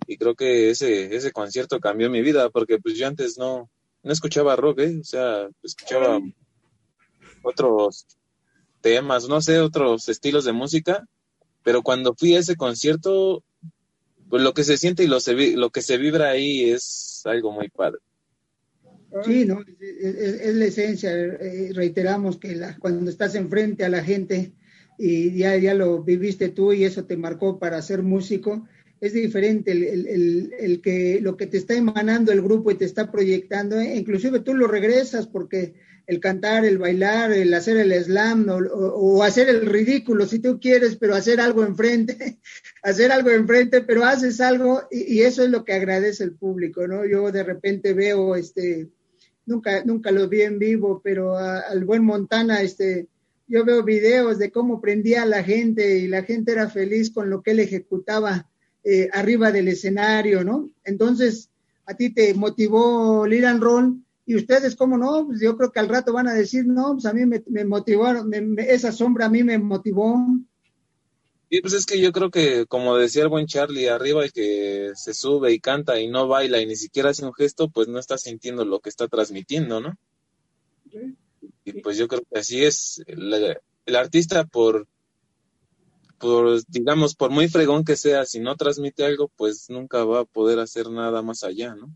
Y 0.06 0.18
creo 0.18 0.36
que 0.36 0.70
ese, 0.70 1.16
ese 1.16 1.32
concierto 1.32 1.80
cambió 1.80 2.12
mi 2.12 2.22
vida, 2.22 2.52
porque 2.52 2.78
pues 2.78 2.96
yo 2.96 3.08
antes 3.08 3.40
no, 3.40 3.72
no 4.04 4.14
escuchaba 4.14 4.56
rock, 4.56 4.80
¿eh? 4.82 5.00
o 5.02 5.04
sea, 5.04 5.50
escuchaba 5.64 6.20
otros 7.42 8.06
temas, 8.82 9.28
no 9.28 9.42
sé, 9.42 9.60
otros 9.62 10.10
estilos 10.10 10.46
de 10.46 10.52
música, 10.52 11.08
pero 11.64 11.82
cuando 11.82 12.14
fui 12.14 12.36
a 12.36 12.40
ese 12.40 12.56
concierto, 12.56 13.44
pues 14.30 14.44
lo 14.44 14.54
que 14.54 14.64
se 14.64 14.78
siente 14.78 15.04
y 15.04 15.08
lo, 15.08 15.20
se, 15.20 15.56
lo 15.56 15.70
que 15.72 15.82
se 15.82 15.98
vibra 15.98 16.30
ahí 16.30 16.70
es 16.70 17.22
algo 17.26 17.52
muy 17.52 17.70
padre. 17.70 18.00
Sí, 19.24 19.46
no, 19.46 19.62
es, 19.80 20.56
la 20.56 20.66
esencia. 20.66 21.12
Eh, 21.14 21.72
reiteramos 21.74 22.38
que 22.38 22.56
la, 22.56 22.78
cuando 22.78 23.10
estás 23.10 23.36
enfrente 23.36 23.86
a 23.86 23.90
la 23.90 24.04
gente 24.04 24.54
y 24.98 25.38
ya, 25.38 25.56
ya 25.58 25.74
lo 25.74 26.04
viviste 26.04 26.50
tú 26.50 26.74
y 26.74 26.84
eso 26.84 27.06
te 27.06 27.18
marcó 27.18 27.60
para 27.60 27.82
ser 27.82 28.04
músico, 28.04 28.68
es 29.02 29.14
diferente 29.14 29.72
el, 29.72 29.84
el, 29.84 30.54
el, 30.58 30.82
que 30.82 31.20
lo 31.22 31.36
que 31.36 31.48
te 31.48 31.58
está 31.58 31.74
emanando 31.74 32.32
el 32.32 32.42
grupo 32.42 32.72
y 32.72 32.76
te 32.76 32.86
está 32.86 33.12
proyectando, 33.12 33.80
eh, 33.80 33.96
inclusive 33.98 34.40
tú 34.40 34.54
lo 34.54 34.68
regresas 34.68 35.28
porque 35.28 35.74
el 36.06 36.20
cantar, 36.20 36.66
el 36.66 36.78
bailar, 36.78 37.32
el 37.32 37.54
hacer 37.54 37.78
el 37.78 37.94
slam 38.04 38.48
o, 38.50 39.24
hacer 39.24 39.50
el 39.50 39.66
ridículo 39.66 40.26
si 40.26 40.40
tú 40.40 40.60
quieres, 40.60 40.96
pero 40.98 41.16
hacer 41.16 41.40
algo 41.40 41.64
enfrente, 41.64 42.40
hacer 42.84 43.12
algo 43.12 43.30
enfrente, 43.30 43.82
pero 43.82 44.06
haces 44.06 44.42
algo 44.42 44.84
y, 44.92 45.22
eso 45.22 45.44
es 45.44 45.50
lo 45.50 45.64
que 45.64 45.74
agradece 45.74 46.24
el 46.24 46.36
público, 46.36 46.88
¿no? 46.88 47.06
Yo 47.06 47.32
de 47.32 47.44
repente 47.44 47.94
veo, 47.94 48.36
este, 48.36 48.90
nunca, 49.46 49.84
nunca 49.84 50.12
lo 50.12 50.28
vi 50.28 50.42
en 50.42 50.60
vivo, 50.60 51.02
pero 51.04 51.38
al 51.38 51.86
buen 51.86 52.04
Montana, 52.04 52.62
este, 52.62 53.08
yo 53.48 53.66
veo 53.66 53.84
videos 53.84 54.40
de 54.40 54.52
cómo 54.52 54.82
prendía 54.82 55.24
a 55.24 55.28
la 55.28 55.44
gente 55.44 55.98
y 55.98 56.08
la 56.08 56.24
gente 56.24 56.54
era 56.54 56.70
feliz 56.70 57.12
con 57.12 57.30
lo 57.30 57.42
que 57.42 57.52
él 57.52 57.60
ejecutaba 57.60 58.50
eh, 58.84 59.10
arriba 59.14 59.52
del 59.52 59.68
escenario, 59.68 60.44
¿no? 60.44 60.70
Entonces, 60.84 61.50
a 61.86 61.94
ti 61.96 62.10
te 62.10 62.34
motivó 62.34 63.26
Liran 63.28 63.62
Roll 63.62 64.04
y 64.26 64.36
ustedes, 64.36 64.76
¿cómo 64.76 64.98
no? 64.98 65.28
Pues 65.28 65.42
yo 65.42 65.58
creo 65.58 65.72
que 65.72 65.80
al 65.80 65.90
rato 65.90 66.14
van 66.14 66.28
a 66.28 66.34
decir, 66.34 66.66
no, 66.66 66.94
pues 66.94 67.06
a 67.06 67.14
mí 67.14 67.26
me, 67.26 67.44
me 67.48 67.66
motivaron, 67.66 68.32
esa 68.58 68.92
sombra 68.92 69.26
a 69.26 69.30
mí 69.30 69.44
me 69.44 69.58
motivó. 69.58 70.18
Sí, 71.54 71.62
pues 71.62 71.74
es 71.74 71.86
que 71.86 72.02
yo 72.02 72.12
creo 72.12 72.32
que, 72.32 72.66
como 72.66 72.98
decía 72.98 73.22
el 73.22 73.30
buen 73.30 73.46
Charlie, 73.46 73.88
arriba 73.88 74.24
el 74.24 74.34
que 74.34 74.92
se 74.96 75.14
sube 75.14 75.54
y 75.54 75.60
canta 75.60 76.00
y 76.00 76.08
no 76.08 76.28
baila 76.28 76.60
y 76.60 76.66
ni 76.66 76.76
siquiera 76.76 77.12
hace 77.12 77.24
un 77.24 77.34
gesto, 77.36 77.70
pues 77.70 77.88
no 77.88 78.00
está 78.00 78.18
sintiendo 78.18 78.66
lo 78.66 78.80
que 78.80 78.90
está 78.90 79.08
transmitiendo, 79.08 79.80
¿no? 79.80 79.96
Y 81.64 81.74
pues 81.84 82.00
yo 82.00 82.08
creo 82.08 82.24
que 82.24 82.40
así 82.40 82.64
es. 82.64 83.04
El, 83.06 83.56
el 83.86 83.96
artista, 83.96 84.46
por, 84.46 84.88
por, 86.18 86.60
digamos, 86.70 87.14
por 87.14 87.30
muy 87.30 87.48
fregón 87.48 87.84
que 87.84 87.98
sea, 87.98 88.26
si 88.26 88.40
no 88.40 88.56
transmite 88.56 89.06
algo, 89.06 89.30
pues 89.38 89.70
nunca 89.70 90.04
va 90.06 90.22
a 90.22 90.26
poder 90.26 90.58
hacer 90.58 90.90
nada 90.90 91.22
más 91.22 91.44
allá, 91.44 91.76
¿no? 91.76 91.96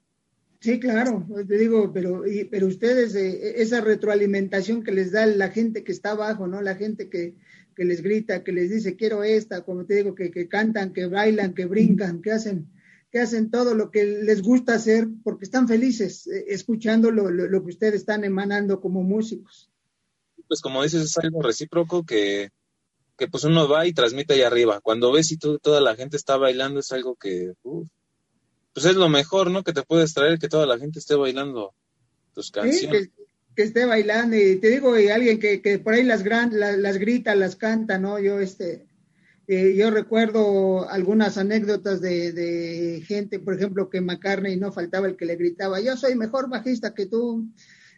Sí, 0.60 0.80
claro, 0.80 1.26
te 1.48 1.58
digo, 1.58 1.92
pero, 1.92 2.24
pero 2.52 2.68
ustedes, 2.68 3.16
eh, 3.16 3.60
esa 3.60 3.82
retroalimentación 3.82 4.84
que 4.84 4.92
les 4.92 5.12
da 5.12 5.26
la 5.26 5.50
gente 5.50 5.84
que 5.84 5.92
está 5.92 6.12
abajo, 6.12 6.46
¿no? 6.46 6.62
La 6.62 6.76
gente 6.76 7.10
que, 7.10 7.36
que 7.78 7.86
les 7.86 8.02
grita, 8.02 8.44
que 8.44 8.52
les 8.52 8.72
dice, 8.72 8.96
quiero 8.96 9.24
esta, 9.24 9.64
como 9.64 9.86
te 9.86 9.98
digo, 9.98 10.16
que, 10.16 10.32
que 10.32 10.50
cantan, 10.50 10.94
que 10.94 11.06
bailan, 11.06 11.54
que 11.54 11.68
brincan, 11.68 12.24
que 12.24 12.32
hacen, 12.32 12.72
que 13.12 13.20
hacen 13.20 13.52
todo 13.52 13.76
lo 13.76 13.92
que 13.92 14.04
les 14.04 14.42
gusta 14.42 14.74
hacer 14.74 15.08
porque 15.24 15.46
están 15.46 15.68
felices 15.68 16.26
eh, 16.26 16.46
escuchando 16.48 17.12
lo, 17.12 17.30
lo, 17.30 17.64
que 17.64 17.70
ustedes 17.70 17.94
están 17.94 18.24
emanando 18.24 18.82
como 18.82 19.04
músicos. 19.04 19.70
Pues 20.48 20.60
como 20.60 20.82
dices, 20.82 21.04
es 21.04 21.18
algo 21.20 21.44
recíproco 21.44 22.04
que, 22.04 22.50
que 23.16 23.28
pues 23.28 23.44
uno 23.44 23.70
va 23.70 23.86
y 23.86 23.94
transmite 23.94 24.34
ahí 24.34 24.42
arriba. 24.42 24.82
Cuando 24.82 25.12
ves 25.12 25.32
y 25.32 25.38
toda 25.38 25.80
la 25.80 25.96
gente 25.96 26.18
está 26.18 26.36
bailando 26.36 26.80
es 26.80 26.92
algo 26.92 27.16
que, 27.16 27.54
pues 27.62 28.86
es 28.86 28.96
lo 28.96 29.08
mejor, 29.08 29.52
¿no? 29.52 29.64
Que 29.64 29.74
te 29.74 29.84
puedes 29.84 30.16
traer 30.16 30.40
que 30.40 30.50
toda 30.50 30.66
la 30.66 30.80
gente 30.80 30.98
esté 30.98 31.14
bailando 31.14 31.76
tus 32.34 32.50
canciones. 32.50 33.10
que, 33.10 33.27
esté 33.64 33.86
bailando 33.86 34.36
y 34.36 34.58
te 34.58 34.70
digo, 34.70 34.98
y 34.98 35.10
alguien 35.10 35.40
que, 35.40 35.62
que 35.62 35.80
por 35.80 35.94
ahí 35.94 36.04
las, 36.04 36.24
gran, 36.24 36.52
las, 36.60 36.98
grita, 36.98 37.36
las 37.36 37.56
canta, 37.56 37.98
¿no? 37.98 38.20
Yo, 38.20 38.40
este, 38.40 38.86
eh, 39.48 39.76
yo 39.76 39.90
recuerdo 39.92 40.90
algunas 40.90 41.38
anécdotas 41.38 42.02
de, 42.02 42.32
de, 42.34 43.02
gente, 43.06 43.40
por 43.40 43.56
ejemplo, 43.56 43.90
que 43.90 44.02
McCartney 44.02 44.58
no 44.58 44.72
faltaba 44.72 45.08
el 45.08 45.16
que 45.16 45.26
le 45.26 45.36
gritaba, 45.36 45.80
yo 45.80 45.98
soy 45.98 46.16
mejor 46.16 46.50
bajista 46.50 46.94
que 46.94 47.08
tú. 47.08 47.48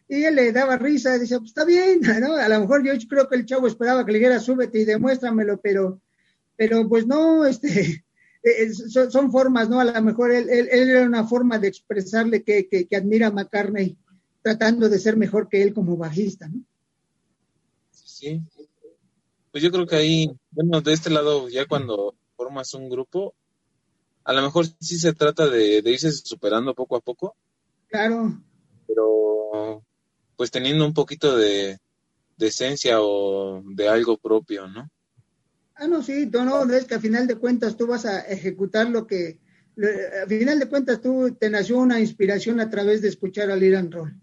Y 0.07 0.23
él 0.23 0.35
le 0.35 0.51
daba 0.51 0.77
risa, 0.77 1.19
decía, 1.19 1.37
pues 1.37 1.51
está 1.51 1.65
bien, 1.65 2.01
¿no? 2.21 2.35
A 2.35 2.49
lo 2.49 2.59
mejor 2.61 2.83
yo 2.83 2.93
creo 3.07 3.27
que 3.27 3.35
el 3.35 3.45
chavo 3.45 3.67
esperaba 3.67 4.05
que 4.05 4.11
le 4.11 4.19
dijera, 4.19 4.39
súbete 4.39 4.79
y 4.79 4.85
demuéstramelo, 4.85 5.61
pero, 5.61 6.01
pero 6.55 6.87
pues 6.89 7.05
no, 7.05 7.45
este, 7.47 8.03
eh, 8.43 8.73
son, 8.73 9.31
formas, 9.31 9.69
¿no? 9.69 9.79
A 9.79 9.85
lo 9.85 10.01
mejor 10.01 10.31
él, 10.31 10.49
él, 10.49 10.69
era 10.71 11.05
una 11.05 11.27
forma 11.27 11.59
de 11.59 11.67
expresarle 11.67 12.43
que, 12.43 12.67
que, 12.67 12.95
admira 12.95 13.27
a 13.27 13.31
McCartney 13.31 13.97
tratando 14.41 14.89
de 14.89 14.99
ser 14.99 15.17
mejor 15.17 15.49
que 15.49 15.61
él 15.61 15.73
como 15.73 15.97
bajista, 15.97 16.47
¿no? 16.47 16.61
Sí. 17.91 18.41
Pues 19.51 19.63
yo 19.63 19.71
creo 19.71 19.87
que 19.87 19.95
ahí, 19.95 20.31
bueno, 20.51 20.81
de 20.81 20.93
este 20.93 21.09
lado, 21.09 21.49
ya 21.49 21.65
cuando 21.65 22.15
formas 22.35 22.73
un 22.73 22.89
grupo, 22.89 23.33
a 24.23 24.33
lo 24.33 24.41
mejor 24.41 24.65
sí 24.79 24.99
se 24.99 25.13
trata 25.13 25.47
de, 25.47 25.81
de 25.81 25.91
irse 25.91 26.11
superando 26.11 26.75
poco 26.75 26.95
a 26.95 27.01
poco. 27.01 27.35
Claro. 27.87 28.41
Pero, 28.87 29.83
pues 30.35 30.51
teniendo 30.51 30.85
un 30.85 30.93
poquito 30.93 31.35
de, 31.35 31.79
de 32.37 32.47
esencia 32.47 33.01
o 33.01 33.61
de 33.65 33.89
algo 33.89 34.17
propio, 34.17 34.67
¿no? 34.67 34.89
Ah, 35.75 35.87
no, 35.87 36.03
sí, 36.03 36.29
no, 36.31 36.43
no, 36.65 36.73
es 36.73 36.85
que 36.85 36.95
a 36.95 36.99
final 36.99 37.25
de 37.25 37.37
cuentas 37.37 37.77
tú 37.77 37.87
vas 37.87 38.05
a 38.05 38.19
ejecutar 38.21 38.89
lo 38.89 39.07
que, 39.07 39.39
a 40.23 40.27
final 40.27 40.59
de 40.59 40.67
cuentas 40.67 41.01
tú 41.01 41.35
te 41.39 41.49
nació 41.49 41.77
una 41.77 41.99
inspiración 41.99 42.59
a 42.59 42.69
través 42.69 43.01
de 43.01 43.07
escuchar 43.07 43.49
al 43.49 43.63
Iran 43.63 43.91
Roll. 43.91 44.13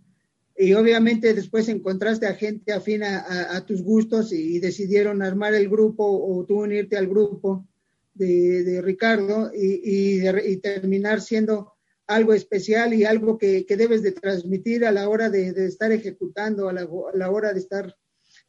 Y 0.59 0.73
obviamente 0.73 1.35
después 1.35 1.69
encontraste 1.69 2.27
a 2.27 2.35
gente 2.35 2.73
afín 2.73 3.03
a, 3.03 3.65
tus 3.67 3.83
gustos 3.83 4.33
y, 4.33 4.59
decidieron 4.59 5.23
armar 5.23 5.55
el 5.55 5.69
grupo 5.69 6.05
o 6.07 6.45
tú 6.47 6.63
unirte 6.63 6.97
al 6.97 7.09
grupo 7.09 7.67
de, 8.15 8.81
Ricardo 8.83 9.51
y, 9.55 10.59
terminar 10.61 11.21
siendo 11.21 11.75
algo 12.07 12.33
especial 12.33 12.95
y 12.95 13.05
algo 13.05 13.37
que, 13.37 13.67
debes 13.69 14.03
de 14.03 14.13
transmitir 14.13 14.87
a 14.87 14.93
la 14.93 15.09
hora 15.09 15.29
de, 15.29 15.67
estar 15.67 15.93
ejecutando, 15.93 16.69
a 16.69 16.73
la, 16.73 16.83
a 16.83 17.17
la 17.17 17.31
hora 17.31 17.53
de 17.53 17.61
estar 17.61 17.95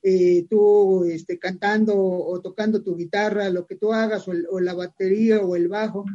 eh, 0.03 0.45
tú 0.49 1.05
este, 1.05 1.39
cantando 1.39 1.97
o 1.97 2.39
tocando 2.39 2.83
tu 2.83 2.95
guitarra, 2.95 3.49
lo 3.49 3.65
que 3.65 3.75
tú 3.75 3.91
hagas, 3.91 4.27
o, 4.27 4.59
la 4.59 4.73
batería 4.73 5.41
o 5.41 5.55
el 5.55 5.67
bajo, 5.67 6.05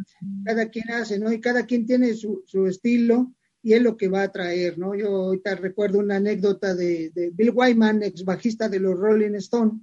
cada 0.44 0.68
quien 0.68 0.90
hace, 0.92 1.18
¿no? 1.18 1.32
Y 1.32 1.40
cada 1.40 1.66
quien 1.66 1.84
tiene 1.84 2.14
su, 2.14 2.42
estilo 2.66 3.34
y 3.62 3.74
es 3.74 3.82
lo 3.82 3.96
que 3.96 4.08
va 4.08 4.22
a 4.22 4.32
traer, 4.32 4.78
¿no? 4.78 4.94
Yo 4.94 5.08
ahorita 5.08 5.54
recuerdo 5.54 6.00
una 6.00 6.16
anécdota 6.16 6.74
de, 6.74 7.12
Bill 7.32 7.52
Wyman, 7.54 8.02
ex 8.02 8.24
bajista 8.24 8.68
de 8.68 8.80
los 8.80 8.98
Rolling 8.98 9.34
Stones, 9.36 9.80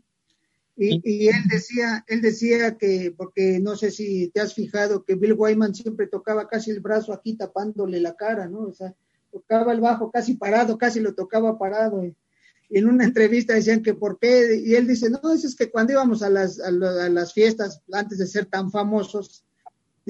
y, 0.75 1.01
y, 1.03 1.27
él 1.27 1.43
decía, 1.51 2.05
él 2.07 2.21
decía 2.21 2.77
que, 2.77 3.13
porque 3.15 3.59
no 3.59 3.75
sé 3.75 3.91
si 3.91 4.29
te 4.29 4.39
has 4.39 4.53
fijado 4.53 5.03
que 5.03 5.15
Bill 5.15 5.33
Wyman 5.33 5.75
siempre 5.75 6.07
tocaba 6.07 6.47
casi 6.47 6.71
el 6.71 6.79
brazo 6.79 7.11
aquí 7.11 7.35
tapándole 7.35 7.99
la 7.99 8.15
cara, 8.15 8.47
¿no? 8.47 8.61
O 8.61 8.73
sea, 8.73 8.95
tocaba 9.29 9.73
el 9.73 9.81
bajo 9.81 10.09
casi 10.09 10.35
parado, 10.35 10.77
casi 10.77 11.01
lo 11.01 11.13
tocaba 11.13 11.57
parado. 11.57 12.05
Y, 12.05 12.15
en 12.71 12.87
una 12.87 13.03
entrevista 13.03 13.55
decían 13.55 13.81
que 13.81 13.95
por 13.95 14.19
qué, 14.19 14.61
y 14.63 14.75
él 14.75 14.87
dice, 14.87 15.09
no, 15.09 15.33
es 15.33 15.55
que 15.55 15.71
cuando 15.71 15.93
íbamos 15.93 16.21
a 16.21 16.29
las, 16.29 16.59
a, 16.59 16.69
las 16.71 17.33
fiestas, 17.33 17.81
antes 17.91 18.19
de 18.19 18.27
ser 18.27 18.45
tan 18.45 18.69
famosos, 18.71 19.43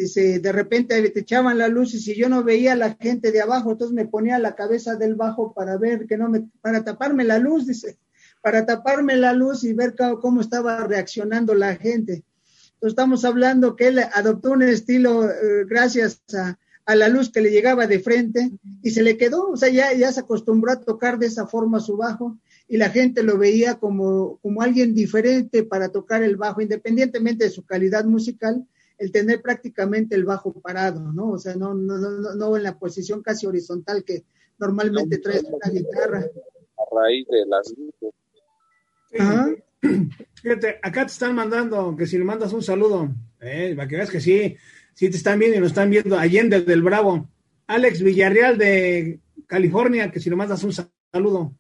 dice, 0.02 0.40
de 0.40 0.52
repente 0.52 1.10
te 1.10 1.20
echaban 1.20 1.58
la 1.58 1.68
luz 1.68 1.94
y 1.94 2.00
si 2.00 2.16
yo 2.16 2.30
no 2.30 2.44
veía 2.44 2.74
a 2.74 2.76
la 2.76 2.96
gente 3.00 3.32
de 3.32 3.42
abajo, 3.42 3.72
entonces 3.72 3.96
me 3.96 4.06
ponía 4.06 4.40
la 4.40 4.56
cabeza 4.56 4.96
del 4.96 5.16
bajo 5.16 5.54
para 5.54 5.78
ver 5.78 6.08
que 6.08 6.18
no 6.18 6.30
me, 6.30 6.50
para 6.62 6.84
taparme 6.84 7.24
la 7.24 7.40
luz, 7.40 7.68
dice, 7.68 7.98
para 8.42 8.66
taparme 8.66 9.16
la 9.16 9.34
luz 9.34 9.64
y 9.64 9.74
ver 9.74 9.96
cómo 10.22 10.42
estaba 10.42 10.86
reaccionando 10.88 11.54
la 11.54 11.76
gente. 11.76 12.24
Entonces 12.74 12.94
estamos 12.94 13.26
hablando 13.26 13.76
que 13.76 13.88
él 13.88 14.00
adoptó 14.00 14.52
un 14.52 14.64
estilo 14.64 15.30
eh, 15.30 15.66
gracias 15.68 16.22
a, 16.34 16.58
a 16.90 16.96
la 16.96 17.08
luz 17.08 17.32
que 17.32 17.42
le 17.42 17.52
llegaba 17.52 17.86
de 17.86 18.00
frente 18.00 18.52
y 18.82 18.90
se 18.90 19.04
le 19.04 19.16
quedó, 19.16 19.50
o 19.52 19.58
sea, 19.58 19.70
ya, 19.70 19.94
ya 19.94 20.12
se 20.12 20.22
acostumbró 20.22 20.72
a 20.72 20.82
tocar 20.82 21.20
de 21.20 21.28
esa 21.28 21.46
forma 21.46 21.80
su 21.80 21.98
bajo 21.98 22.40
y 22.68 22.78
la 22.78 22.90
gente 22.90 23.22
lo 23.22 23.38
veía 23.38 23.76
como, 23.76 24.40
como 24.42 24.64
alguien 24.64 24.96
diferente 24.96 25.64
para 25.64 25.90
tocar 25.90 26.24
el 26.24 26.36
bajo, 26.36 26.62
independientemente 26.62 27.44
de 27.44 27.52
su 27.52 27.64
calidad 27.64 28.06
musical, 28.06 28.66
el 29.00 29.12
tener 29.12 29.42
prácticamente 29.42 30.16
el 30.16 30.26
bajo 30.26 30.54
parado, 30.54 31.12
¿no? 31.12 31.32
O 31.32 31.40
sea, 31.40 31.56
no, 31.56 31.74
no, 31.74 31.98
no, 31.98 32.36
no 32.36 32.58
en 32.58 32.64
la 32.64 32.78
posición 32.78 33.22
casi 33.24 33.48
horizontal 33.48 34.04
que 34.04 34.26
normalmente 34.58 35.18
trae 35.20 35.42
una 35.42 35.72
guitarra. 35.72 36.20
A 36.20 36.96
raíz 36.96 37.28
de 37.28 37.46
las 37.48 37.74
Fíjate, 40.42 40.80
acá 40.84 41.06
te 41.06 41.12
están 41.14 41.34
mandando 41.34 41.96
que 41.98 42.06
si 42.06 42.18
le 42.18 42.26
mandas 42.26 42.54
un 42.54 42.62
saludo, 42.62 43.10
eh, 43.40 43.74
para 43.76 43.88
que 43.88 43.96
veas 43.96 44.10
que 44.10 44.20
sí, 44.20 44.56
sí 44.94 45.10
te 45.10 45.18
están 45.18 45.40
viendo 45.40 45.58
y 45.58 45.62
nos 45.62 45.70
están 45.70 45.90
viendo 45.90 46.18
Allende 46.18 46.62
del 46.62 46.82
Bravo. 46.82 47.30
Alex 47.68 48.02
Villarreal 48.04 48.58
de 48.58 49.20
California, 49.48 50.12
que 50.12 50.20
si 50.20 50.30
le 50.30 50.36
mandas 50.36 50.64
un 50.64 50.74
saludo 50.74 50.94
saludo. 51.12 51.54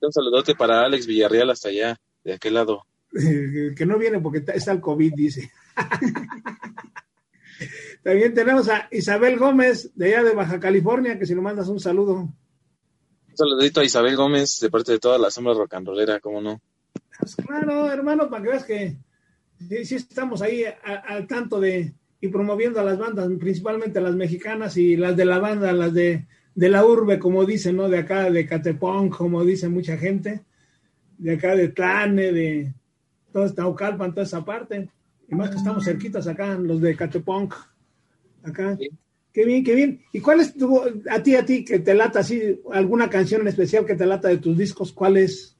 Un 0.00 0.12
saludote 0.12 0.54
para 0.54 0.84
Alex 0.84 1.06
Villarreal 1.06 1.50
hasta 1.50 1.68
allá, 1.68 2.00
de 2.24 2.34
aquel 2.34 2.54
lado. 2.54 2.84
que 3.76 3.86
no 3.86 3.98
viene 3.98 4.20
porque 4.20 4.42
está 4.54 4.72
el 4.72 4.80
COVID, 4.80 5.12
dice. 5.14 5.50
También 8.02 8.34
tenemos 8.34 8.68
a 8.68 8.88
Isabel 8.90 9.38
Gómez, 9.38 9.90
de 9.94 10.06
allá 10.06 10.24
de 10.24 10.34
Baja 10.34 10.60
California, 10.60 11.18
que 11.18 11.26
si 11.26 11.34
nos 11.34 11.42
mandas 11.42 11.68
un 11.68 11.80
saludo. 11.80 12.14
Un 12.14 12.34
saludito 13.34 13.80
a 13.80 13.84
Isabel 13.84 14.16
Gómez, 14.16 14.60
de 14.60 14.70
parte 14.70 14.92
de 14.92 14.98
toda 14.98 15.18
la 15.18 15.30
sombra 15.30 15.54
rocanrolera, 15.54 16.20
¿cómo 16.20 16.40
no? 16.40 16.60
Pues 17.18 17.36
claro, 17.36 17.90
hermano, 17.90 18.30
para 18.30 18.42
que 18.42 18.48
veas 18.48 18.64
que 18.64 18.96
sí, 19.84 19.96
estamos 19.96 20.42
ahí 20.42 20.64
al 20.84 21.26
tanto 21.26 21.60
de 21.60 21.94
y 22.20 22.28
promoviendo 22.28 22.80
a 22.80 22.84
las 22.84 22.98
bandas, 22.98 23.28
principalmente 23.38 24.00
las 24.00 24.16
mexicanas 24.16 24.76
y 24.76 24.96
las 24.96 25.16
de 25.16 25.24
la 25.24 25.38
banda, 25.38 25.72
las 25.72 25.94
de, 25.94 26.26
de 26.54 26.68
la 26.68 26.84
urbe, 26.84 27.18
como 27.18 27.44
dicen, 27.44 27.76
¿no? 27.76 27.88
De 27.88 27.98
acá, 27.98 28.30
de 28.30 28.46
Catepón, 28.46 29.08
como 29.08 29.44
dice 29.44 29.68
mucha 29.68 29.96
gente, 29.96 30.42
de 31.16 31.34
acá 31.34 31.54
de 31.54 31.68
Tlane, 31.68 32.32
de 32.32 32.74
todo 33.32 33.52
Naucalpan, 33.56 34.14
toda 34.14 34.26
esa 34.26 34.44
parte. 34.44 34.88
Y 35.28 35.34
más 35.34 35.50
que 35.50 35.56
estamos 35.56 35.84
cerquitas 35.84 36.26
acá, 36.26 36.54
los 36.54 36.80
de 36.80 36.96
Catepunk, 36.96 37.54
acá. 38.42 38.78
Qué 39.32 39.44
bien, 39.44 39.62
qué 39.62 39.74
bien. 39.74 40.02
¿Y 40.12 40.20
cuál 40.20 40.40
es 40.40 40.54
tu, 40.54 40.80
a 41.10 41.22
ti, 41.22 41.36
a 41.36 41.44
ti, 41.44 41.64
que 41.64 41.80
te 41.80 41.94
lata 41.94 42.20
así, 42.20 42.60
alguna 42.72 43.10
canción 43.10 43.42
en 43.42 43.48
especial 43.48 43.84
que 43.84 43.94
te 43.94 44.06
lata 44.06 44.28
de 44.28 44.38
tus 44.38 44.56
discos? 44.56 44.90
¿Cuál 44.90 45.18
es? 45.18 45.54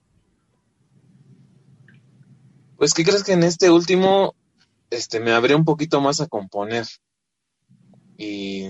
Pues, 2.79 2.95
¿qué 2.95 3.05
crees 3.05 3.23
que 3.23 3.33
en 3.33 3.43
este 3.43 3.71
último, 3.71 4.35
este, 4.89 5.21
me 5.21 5.33
abrió 5.33 5.57
un 5.57 5.67
poquito 5.67 6.01
más 6.01 6.21
a 6.23 6.29
componer? 6.29 6.87
Y, 8.17 8.65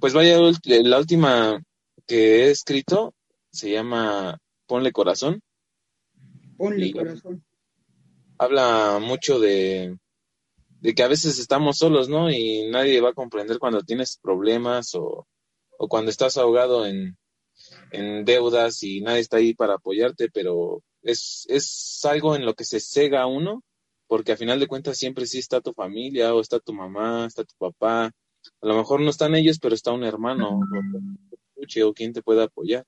pues 0.00 0.12
vaya, 0.12 0.38
la 0.64 0.98
última 0.98 1.62
que 2.06 2.46
he 2.46 2.50
escrito 2.50 3.14
se 3.52 3.70
llama 3.70 4.38
Ponle 4.66 4.90
Corazón. 4.90 5.40
Ponle 6.56 6.92
Corazón 6.92 7.44
habla 8.42 8.98
mucho 9.00 9.38
de, 9.38 9.96
que 10.96 11.02
a 11.02 11.08
veces 11.08 11.38
estamos 11.38 11.78
solos, 11.78 12.08
¿no? 12.08 12.30
Y 12.30 12.68
nadie 12.68 13.00
va 13.00 13.10
a 13.10 13.14
comprender 13.14 13.58
cuando 13.58 13.82
tienes 13.82 14.18
problemas 14.20 14.94
o, 14.94 15.26
cuando 15.88 16.10
estás 16.10 16.36
ahogado 16.36 16.86
en, 16.86 17.16
deudas 18.24 18.82
y 18.82 19.00
nadie 19.02 19.20
está 19.20 19.36
ahí 19.36 19.54
para 19.54 19.74
apoyarte, 19.74 20.28
pero 20.32 20.82
es, 21.02 21.46
es 21.48 22.04
algo 22.04 22.34
en 22.34 22.44
lo 22.44 22.54
que 22.54 22.64
se 22.64 22.80
cega 22.80 23.26
uno, 23.26 23.62
porque 24.08 24.32
a 24.32 24.36
final 24.36 24.58
de 24.58 24.66
cuentas 24.66 24.98
siempre 24.98 25.26
sí 25.26 25.38
está 25.38 25.60
tu 25.60 25.72
familia 25.72 26.34
o 26.34 26.40
está 26.40 26.58
tu 26.58 26.72
mamá, 26.72 27.26
está 27.26 27.44
tu 27.44 27.54
papá. 27.58 28.06
A 28.06 28.66
lo 28.66 28.76
mejor 28.76 29.00
no 29.00 29.10
están 29.10 29.36
ellos, 29.36 29.58
pero 29.60 29.74
está 29.74 29.92
un 29.92 30.04
hermano 30.04 30.58
o, 30.58 31.88
o 31.88 31.94
quien 31.94 32.12
te 32.12 32.22
pueda 32.22 32.44
apoyar 32.44 32.84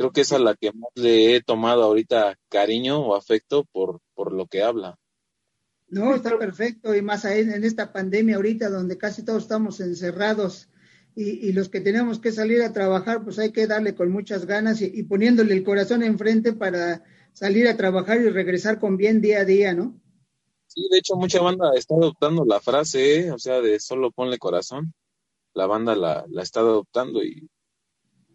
creo 0.00 0.12
que 0.12 0.22
es 0.22 0.32
a 0.32 0.38
la 0.38 0.54
que 0.54 0.72
más 0.72 0.88
le 0.94 1.36
he 1.36 1.42
tomado 1.42 1.82
ahorita 1.82 2.38
cariño 2.48 3.00
o 3.00 3.14
afecto 3.14 3.66
por, 3.70 4.00
por 4.14 4.32
lo 4.32 4.46
que 4.46 4.62
habla. 4.62 4.98
No, 5.88 6.14
está 6.14 6.38
perfecto, 6.38 6.94
y 6.94 7.02
más 7.02 7.26
en, 7.26 7.52
en 7.52 7.64
esta 7.64 7.92
pandemia 7.92 8.36
ahorita 8.36 8.70
donde 8.70 8.96
casi 8.96 9.26
todos 9.26 9.42
estamos 9.42 9.78
encerrados 9.80 10.70
y, 11.14 11.46
y, 11.46 11.52
los 11.52 11.68
que 11.68 11.82
tenemos 11.82 12.18
que 12.18 12.32
salir 12.32 12.62
a 12.62 12.72
trabajar, 12.72 13.22
pues 13.22 13.38
hay 13.38 13.52
que 13.52 13.66
darle 13.66 13.94
con 13.94 14.10
muchas 14.10 14.46
ganas 14.46 14.80
y, 14.80 15.02
poniéndole 15.02 15.52
el 15.52 15.64
corazón 15.64 16.02
enfrente 16.02 16.54
para 16.54 17.04
salir 17.34 17.68
a 17.68 17.76
trabajar 17.76 18.22
y 18.22 18.30
regresar 18.30 18.80
con 18.80 18.96
bien 18.96 19.20
día 19.20 19.40
a 19.40 19.44
día, 19.44 19.74
¿no? 19.74 20.00
Sí, 20.66 20.88
de 20.90 20.96
hecho 20.96 21.16
mucha 21.16 21.42
banda 21.42 21.72
está 21.74 21.94
adoptando 21.94 22.46
la 22.46 22.60
frase, 22.60 23.26
¿eh? 23.26 23.32
o 23.32 23.38
sea, 23.38 23.60
de 23.60 23.78
solo 23.78 24.12
ponle 24.12 24.38
corazón. 24.38 24.94
La 25.52 25.66
banda 25.66 25.94
la, 25.94 26.24
la 26.30 26.42
está 26.42 26.60
adoptando 26.60 27.22
y 27.22 27.50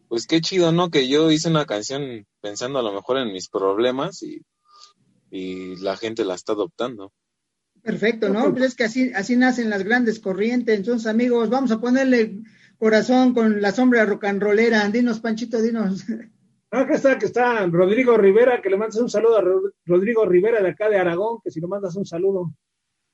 pues 0.08 0.28
qué 0.28 0.42
chido, 0.42 0.72
¿no? 0.72 0.90
Que 0.90 1.08
yo 1.08 1.32
hice 1.32 1.50
una 1.50 1.66
canción 1.66 2.26
pensando 2.42 2.80
a 2.80 2.84
lo 2.84 2.94
mejor 2.94 3.18
en 3.18 3.32
mis 3.32 3.50
problemas 3.50 4.24
y, 4.24 4.42
la 5.82 5.98
gente 5.98 6.24
la 6.24 6.36
está 6.36 6.54
adoptando. 6.54 7.12
Perfecto, 7.82 8.30
¿no? 8.30 8.52
Pues 8.52 8.64
es 8.64 8.76
que 8.76 8.86
así, 8.86 9.12
así 9.14 9.36
nacen 9.36 9.70
las 9.70 9.84
grandes 9.84 10.22
corrientes. 10.22 10.78
Entonces, 10.78 11.08
amigos, 11.08 11.50
vamos 11.50 11.72
a 11.72 11.82
ponerle 11.82 12.38
corazón 12.78 13.34
con 13.34 13.62
la 13.62 13.74
sombra 13.74 14.06
rock 14.06 14.24
and 14.24 14.42
rollera. 14.42 14.88
Dinos, 14.88 15.20
Panchito, 15.20 15.62
dinos. 15.62 16.06
Acá 16.72 16.96
está, 16.96 17.20
que 17.20 17.26
está 17.26 17.66
Rodrigo 17.68 18.18
Rivera, 18.18 18.62
que 18.62 18.70
le 18.70 18.78
mandas 18.78 18.98
un 18.98 19.10
saludo 19.10 19.38
a 19.38 19.44
Rodrigo 19.86 20.26
Rivera 20.26 20.62
de 20.62 20.70
acá 20.70 20.90
de 20.90 20.98
Aragón, 20.98 21.40
que 21.44 21.52
si 21.52 21.60
le 21.60 21.68
mandas 21.68 21.96
un 21.96 22.06
saludo. 22.06 22.52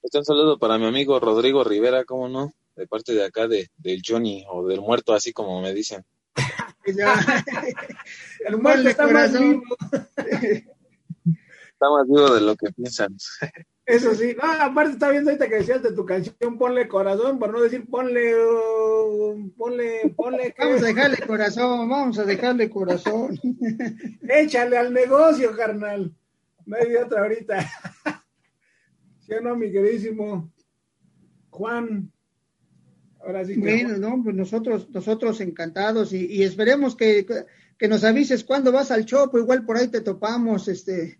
Este 0.02 0.18
un 0.18 0.26
saludo 0.26 0.58
para 0.58 0.78
mi 0.78 0.86
amigo 0.86 1.20
Rodrigo 1.20 1.64
Rivera, 1.64 2.04
¿cómo 2.06 2.28
no? 2.28 2.52
De 2.76 2.88
parte 2.88 3.14
de 3.14 3.24
acá 3.24 3.48
de, 3.48 3.70
del 3.78 4.02
Johnny 4.06 4.44
o 4.50 4.66
del 4.66 4.82
muerto, 4.82 5.14
así 5.14 5.32
como 5.32 5.62
me 5.62 5.74
dicen. 5.74 6.04
el 8.46 8.58
muerto 8.58 8.90
está 8.90 9.08
más 9.08 9.40
vivo. 9.40 9.64
está 10.18 11.90
más 11.90 12.08
vivo 12.08 12.36
de 12.36 12.42
lo 12.42 12.56
que 12.56 12.72
piensan. 12.72 13.16
Eso 13.86 14.16
sí, 14.16 14.36
no, 14.42 14.50
aparte 14.50 14.94
está 14.94 15.10
viendo 15.10 15.32
ahorita 15.32 15.50
que 15.50 15.56
decías 15.56 15.84
de 15.84 15.92
tu 15.92 16.06
canción, 16.06 16.58
ponle 16.58 16.88
corazón, 16.88 17.40
por 17.40 17.52
no 17.52 17.62
decir 17.62 17.90
ponle, 17.90 18.36
uh, 18.36 19.52
ponle, 19.58 20.14
ponle. 20.16 20.56
Vamos 20.58 20.84
a 20.84 20.86
dejarle 20.86 21.18
corazón, 21.26 21.90
vamos 21.90 22.20
a 22.20 22.24
dejarle 22.24 22.70
corazón. 22.70 23.38
Échale 24.22 24.78
al 24.78 24.94
negocio, 24.94 25.56
carnal. 25.56 26.14
No 26.66 26.78
hay 26.78 26.96
otra 26.96 27.22
ahorita. 27.22 27.70
¿Sí 29.20 29.34
o 29.34 29.42
no, 29.42 29.56
mi 29.56 29.72
queridísimo 29.72 30.52
Juan? 31.50 32.12
Ahora 33.24 33.46
sí 33.46 33.56
bueno, 33.58 33.98
no, 33.98 34.24
pues 34.24 34.36
nosotros, 34.36 34.90
nosotros 34.90 35.42
encantados 35.42 36.14
y, 36.14 36.44
esperemos 36.44 36.96
que, 36.96 37.26
nos 37.88 38.04
avises 38.04 38.44
cuando 38.44 38.72
vas 38.72 38.92
al 38.92 39.06
Chopo, 39.06 39.40
igual 39.40 39.66
por 39.66 39.78
ahí 39.78 39.88
te 39.88 40.02
topamos, 40.02 40.68
este, 40.68 41.20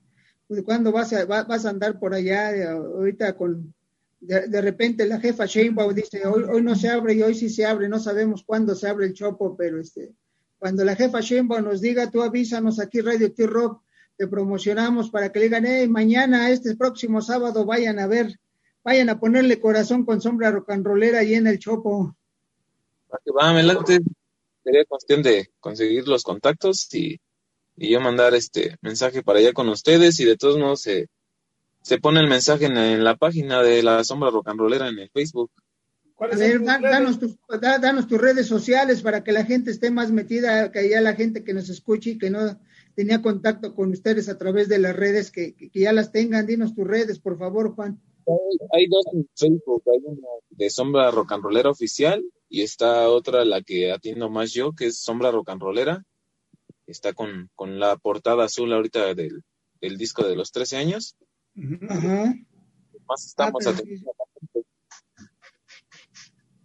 cuando 0.66 0.92
vas 0.92 1.14
a, 1.14 1.26
vas 1.26 1.66
a 1.66 1.70
andar 1.70 2.00
por 2.00 2.14
allá, 2.14 2.56
eh, 2.56 2.68
ahorita 2.68 3.36
con, 3.36 3.74
de, 4.20 4.62
repente 4.62 5.06
la 5.08 5.20
jefa 5.20 5.46
Sheinbaum 5.46 5.94
dice, 5.94 6.26
hoy, 6.26 6.44
hoy 6.44 6.62
no 6.62 6.76
se 6.76 6.90
abre 6.90 7.14
y 7.14 7.24
hoy 7.24 7.34
sí 7.34 7.50
se 7.50 7.66
abre, 7.66 7.90
no 7.90 8.00
sabemos 8.00 8.44
cuándo 8.44 8.76
se 8.76 8.88
abre 8.88 9.08
el 9.08 9.14
Chopo, 9.14 9.56
pero 9.56 9.80
este, 9.80 10.14
cuando 10.60 10.84
la 10.84 10.96
jefa 10.96 11.22
Sheinbaum 11.22 11.64
nos 11.64 11.82
diga, 11.82 12.10
tú 12.10 12.22
avísanos 12.22 12.80
aquí 12.80 13.02
Radio 13.02 13.34
T-Rock, 13.34 13.82
te 14.18 14.28
promocionamos 14.28 15.10
para 15.10 15.32
que 15.32 15.40
le 15.40 15.46
digan, 15.46 15.66
hey, 15.66 15.88
mañana, 15.88 16.50
este 16.52 16.76
próximo 16.76 17.22
sábado, 17.22 17.66
vayan 17.66 17.98
a 17.98 18.08
ver 18.08 18.40
vayan 18.84 19.10
a 19.10 19.20
ponerle 19.20 19.60
corazón 19.60 20.06
con 20.06 20.22
sombra 20.22 20.52
rocanrolera 20.52 21.20
ahí 21.20 21.36
en 21.36 21.48
el 21.48 21.60
Chopo. 21.60 22.16
Va, 23.12 23.50
adelante. 23.50 24.00
Sería 24.64 24.86
cuestión 24.86 25.24
de 25.24 25.52
conseguir 25.60 26.08
los 26.08 26.24
contactos 26.24 26.94
y, 26.94 27.20
yo 27.78 28.00
mandar 28.00 28.36
este 28.36 28.78
mensaje 28.82 29.24
para 29.24 29.40
allá 29.40 29.54
con 29.54 29.68
ustedes 29.70 30.20
y 30.20 30.26
de 30.26 30.38
todos 30.38 30.60
modos 30.60 30.82
se, 30.82 31.08
se 31.82 31.98
pone 31.98 32.20
el 32.20 32.28
mensaje 32.28 32.66
en, 32.66 33.04
la 33.04 33.16
página 33.16 33.64
de 33.64 33.82
la 33.82 34.04
sombra 34.04 34.30
rocanrolera 34.30 34.88
en 34.88 35.00
el 35.00 35.10
Facebook. 35.10 35.50
A 36.20 36.28
ver, 36.36 36.64
danos, 36.64 37.18
tus, 37.18 37.38
danos 37.50 38.08
tus 38.08 38.22
redes 38.22 38.46
sociales 38.46 39.02
para 39.02 39.24
que 39.24 39.32
la 39.32 39.46
gente 39.46 39.72
esté 39.72 39.90
más 39.90 40.12
metida, 40.12 40.72
que 40.72 40.80
haya 40.80 41.02
la 41.02 41.16
gente 41.16 41.44
que 41.44 41.56
nos 41.56 41.70
escuche 41.70 42.12
y 42.12 42.18
que 42.20 42.30
no 42.30 42.60
tenía 42.94 43.24
contacto 43.24 43.74
con 43.74 43.90
ustedes 43.90 44.30
a 44.30 44.38
través 44.38 44.70
de 44.70 44.78
las 44.78 44.96
redes, 44.96 45.32
que, 45.32 45.56
que 45.56 45.80
ya 45.80 45.92
las 45.92 46.12
tengan. 46.12 46.46
Dinos 46.46 46.76
tus 46.76 46.86
redes, 46.86 47.18
por 47.18 47.40
favor, 47.40 47.74
Juan 47.74 48.00
hay 48.74 48.88
dos 48.88 49.06
en 49.14 49.30
Facebook, 49.36 49.84
hay 49.92 50.00
una 50.04 50.28
de 50.50 50.70
Sombra 50.70 51.12
Rock 51.12 51.34
and 51.34 51.44
Rollera 51.44 51.70
oficial 51.70 52.24
y 52.50 52.62
está 52.62 53.10
otra 53.10 53.46
la 53.46 53.62
que 53.62 53.92
atiendo 53.92 54.30
más 54.30 54.54
yo, 54.54 54.74
que 54.74 54.88
es 54.88 55.00
Sombra 55.00 55.32
Rock 55.32 55.50
and 55.50 55.62
Rollera. 55.62 56.04
Está 56.88 57.14
con, 57.14 57.50
con 57.56 57.80
la 57.80 57.96
portada 57.98 58.46
azul 58.46 58.74
ahorita 58.74 59.14
del, 59.14 59.44
del 59.80 59.98
disco 59.98 60.28
de 60.28 60.36
los 60.36 60.52
13 60.52 60.78
años. 60.78 61.16
Más 61.54 63.26
estamos 63.26 63.66
ah, 63.68 63.74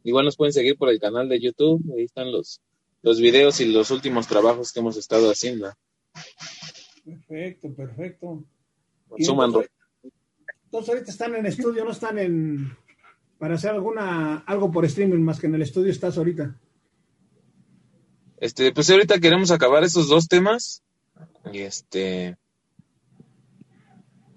Igual 0.05 0.25
nos 0.25 0.37
pueden 0.37 0.53
seguir 0.53 0.77
por 0.77 0.89
el 0.89 1.01
canal 1.01 1.29
de 1.29 1.41
YouTube, 1.41 1.83
ahí 1.97 2.05
están 2.05 2.31
los, 2.31 2.61
los 3.03 3.21
videos 3.21 3.61
y 3.61 3.65
los 3.65 3.91
últimos 3.91 4.29
trabajos 4.29 4.73
que 4.73 4.79
hemos 4.79 4.97
estado 4.97 5.31
haciendo. 5.31 5.73
Perfecto, 7.05 7.75
perfecto. 7.75 8.45
Suman 9.19 9.53
entonces 10.67 10.89
ahorita 10.89 11.11
están 11.11 11.35
en 11.35 11.47
estudio, 11.47 11.85
no 11.85 11.93
están 11.93 12.19
en 12.19 12.77
para 13.39 13.55
hacer 13.55 13.71
alguna 13.71 14.39
algo 14.47 14.71
por 14.71 14.85
streaming 14.85 15.21
más 15.21 15.41
que 15.41 15.47
en 15.47 15.55
el 15.55 15.63
estudio 15.63 15.91
estás 15.91 16.19
ahorita. 16.19 16.59
Este, 18.39 18.73
pues 18.73 18.91
ahorita 18.91 19.19
queremos 19.19 19.51
acabar 19.51 19.85
esos 19.85 20.09
dos 20.09 20.29
temas 20.29 20.83
y 21.53 21.61
este 21.61 22.37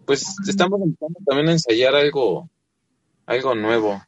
pues 0.06 0.26
estamos 0.48 0.80
intentando 0.80 1.20
también 1.26 1.50
ensayar 1.50 1.96
algo 1.96 2.50
algo 3.26 3.56
nuevo. 3.56 4.02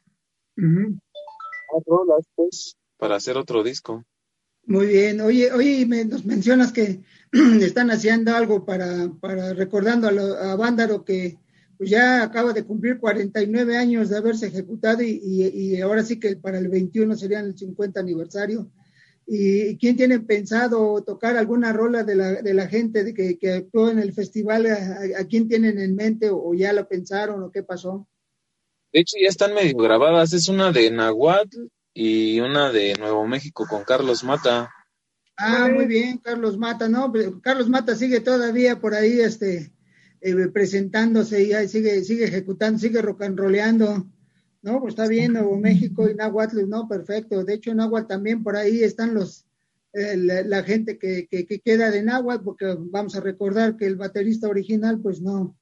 Pues, 2.34 2.76
para 2.98 3.16
hacer 3.16 3.36
otro 3.36 3.62
disco. 3.62 4.04
Muy 4.66 4.86
bien. 4.86 5.20
Oye, 5.20 5.52
oye, 5.52 5.86
me, 5.86 6.04
nos 6.04 6.24
mencionas 6.24 6.72
que 6.72 7.02
están 7.60 7.90
haciendo 7.90 8.34
algo 8.34 8.64
para, 8.64 9.10
para 9.20 9.54
recordando 9.54 10.08
a, 10.08 10.52
a 10.52 10.56
Vándaro 10.56 11.04
que 11.04 11.38
pues 11.82 11.90
ya 11.90 12.22
acaba 12.22 12.52
de 12.52 12.62
cumplir 12.62 13.00
49 13.00 13.76
años 13.76 14.08
de 14.08 14.16
haberse 14.16 14.46
ejecutado 14.46 15.02
y, 15.02 15.80
ahora 15.80 16.04
sí 16.04 16.20
que 16.20 16.36
para 16.36 16.58
el 16.58 16.68
21 16.68 17.16
serían 17.16 17.46
el 17.46 17.58
50 17.58 17.98
aniversario. 17.98 18.70
¿Y 19.26 19.76
quién 19.78 19.96
tiene 19.96 20.20
pensado 20.20 21.02
tocar 21.02 21.36
alguna 21.36 21.72
rola 21.72 22.04
de 22.04 22.14
la, 22.14 22.40
de 22.40 22.54
la 22.54 22.68
gente 22.68 23.02
de 23.02 23.12
que, 23.12 23.36
que, 23.36 23.54
actuó 23.54 23.90
en 23.90 23.98
el 23.98 24.12
festival? 24.12 24.66
¿A, 24.66 25.24
quién 25.24 25.48
tienen 25.48 25.80
en 25.80 25.96
mente 25.96 26.30
o, 26.30 26.54
ya 26.54 26.72
lo 26.72 26.86
pensaron 26.86 27.42
o 27.42 27.50
qué 27.50 27.64
pasó? 27.64 28.06
De 28.92 29.00
hecho, 29.00 29.16
ya 29.20 29.28
están 29.28 29.52
medio 29.52 29.76
grabadas. 29.76 30.32
Es 30.34 30.48
una 30.48 30.70
de 30.70 30.88
Nahuatl 30.88 31.66
y 31.92 32.38
una 32.38 32.70
de 32.70 32.94
Nuevo 32.94 33.26
México 33.26 33.66
con 33.68 33.82
Carlos 33.82 34.22
Mata. 34.22 34.70
Ah, 35.36 35.68
muy 35.68 35.86
bien, 35.86 36.18
Carlos 36.18 36.56
Mata, 36.56 36.88
¿no? 36.88 37.12
Carlos 37.42 37.68
Mata 37.68 37.96
sigue 37.96 38.20
todavía 38.20 38.80
por 38.80 38.94
ahí 38.94 39.18
este, 39.18 39.72
eh, 40.22 40.48
presentándose 40.48 41.42
y 41.42 41.68
sigue, 41.68 42.04
sigue 42.04 42.24
ejecutando, 42.24 42.78
sigue 42.78 43.02
rock 43.02 43.22
and 43.22 43.38
roleando. 43.38 44.06
No, 44.62 44.80
pues 44.80 44.92
está 44.92 45.08
bien, 45.08 45.32
Nuevo 45.32 45.58
México 45.58 46.08
y 46.08 46.14
Nahuatl, 46.14 46.68
no, 46.68 46.88
perfecto. 46.88 47.44
De 47.44 47.54
hecho, 47.54 47.74
Nahuatl 47.74 48.06
también 48.06 48.44
por 48.44 48.54
ahí 48.54 48.84
están 48.84 49.14
los, 49.14 49.44
eh, 49.92 50.16
la, 50.16 50.62
gente 50.62 50.96
que, 50.96 51.26
que, 51.26 51.60
queda 51.60 51.90
de 51.90 52.04
Nahuatl, 52.04 52.44
porque 52.44 52.76
vamos 52.78 53.16
a 53.16 53.20
recordar 53.20 53.76
que 53.76 53.86
el 53.86 53.96
baterista 53.96 54.48
original, 54.48 55.00
pues 55.00 55.20
no, 55.20 55.58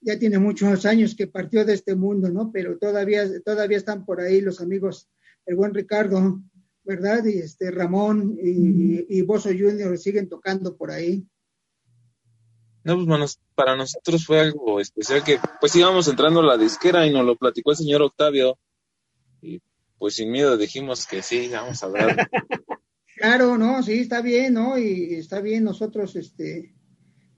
ya 0.00 0.16
tiene 0.18 0.38
muchos 0.38 0.86
años 0.86 1.16
que 1.16 1.26
partió 1.26 1.64
de 1.64 1.74
este 1.74 1.96
mundo, 1.96 2.28
¿no? 2.30 2.52
Pero 2.52 2.78
todavía, 2.78 3.24
todavía 3.42 3.78
están 3.78 4.04
por 4.04 4.20
ahí 4.20 4.40
los 4.40 4.60
amigos, 4.60 5.08
el 5.46 5.56
buen 5.56 5.74
Ricardo, 5.74 6.40
¿verdad? 6.84 7.24
Y 7.24 7.38
este 7.38 7.72
Ramón 7.72 8.38
y, 8.40 9.06
y, 9.08 9.22
Bozo 9.22 9.48
Junior 9.48 9.98
siguen 9.98 10.28
tocando 10.28 10.76
por 10.76 10.90
ahí. 10.92 11.26
No, 12.84 12.96
pues 12.96 13.06
bueno, 13.06 13.24
para 13.54 13.76
nosotros 13.76 14.26
fue 14.26 14.40
algo 14.40 14.78
especial 14.78 15.24
que 15.24 15.38
pues 15.58 15.74
íbamos 15.74 16.06
entrando 16.06 16.40
a 16.40 16.44
la 16.44 16.58
disquera 16.58 17.06
y 17.06 17.12
nos 17.12 17.24
lo 17.24 17.34
platicó 17.34 17.70
el 17.70 17.78
señor 17.78 18.02
Octavio 18.02 18.58
y 19.40 19.62
pues 19.98 20.16
sin 20.16 20.30
miedo 20.30 20.58
dijimos 20.58 21.06
que 21.06 21.22
sí, 21.22 21.48
vamos 21.50 21.82
a 21.82 21.86
hablar. 21.86 22.28
claro, 23.16 23.56
no, 23.56 23.82
sí, 23.82 24.00
está 24.00 24.20
bien, 24.20 24.52
¿no? 24.52 24.76
Y 24.78 25.14
está 25.14 25.40
bien 25.40 25.64
nosotros, 25.64 26.14
este, 26.14 26.74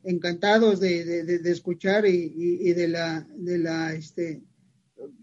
encantados 0.02 0.80
de, 0.80 1.04
de, 1.24 1.50
escuchar 1.52 2.06
y, 2.06 2.32
y, 2.36 2.72
de 2.72 2.88
la, 2.88 3.24
de 3.36 3.58
la, 3.58 3.94
este, 3.94 4.42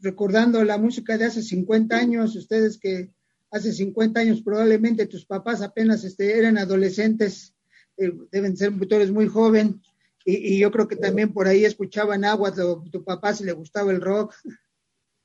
recordando 0.01 0.63
la 0.63 0.77
música 0.77 1.17
de 1.17 1.25
hace 1.25 1.41
50 1.41 1.97
años, 1.97 2.33
ustedes 2.37 2.77
que 2.77 3.11
hace 3.51 3.73
50 3.73 4.21
años 4.21 4.41
probablemente 4.41 5.05
tus 5.05 5.25
papás 5.25 5.61
apenas 5.61 6.05
este, 6.05 6.37
eran 6.37 6.57
adolescentes, 6.57 7.53
eh, 7.97 8.13
deben 8.31 8.55
ser 8.55 8.71
motores 8.71 9.11
muy 9.11 9.27
jóvenes 9.27 9.92
y, 10.25 10.59
yo 10.59 10.71
creo 10.71 10.87
que 10.87 10.95
también 10.95 11.33
por 11.33 11.47
ahí 11.47 11.65
escuchaban 11.65 12.25
agua, 12.25 12.53
tu, 12.53 12.83
tu 12.89 13.03
papá 13.03 13.33
si 13.33 13.43
le 13.43 13.51
gustaba 13.51 13.91
el 13.91 14.01
rock. 14.01 14.33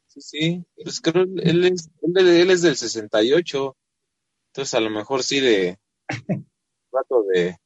Sí, 0.07 0.21
sí, 0.21 0.65
pues 0.83 1.01
creo 1.01 1.25
él 1.25 1.65
es, 1.65 1.91
él, 2.03 2.51
es 2.51 2.63
del 2.63 2.77
68, 2.77 3.77
entonces 4.49 4.75
a 4.75 4.81
lo 4.81 4.91
mejor 4.91 5.23
sí 5.23 5.41
de 5.41 5.79
rato 6.93 7.25
de, 7.33 7.57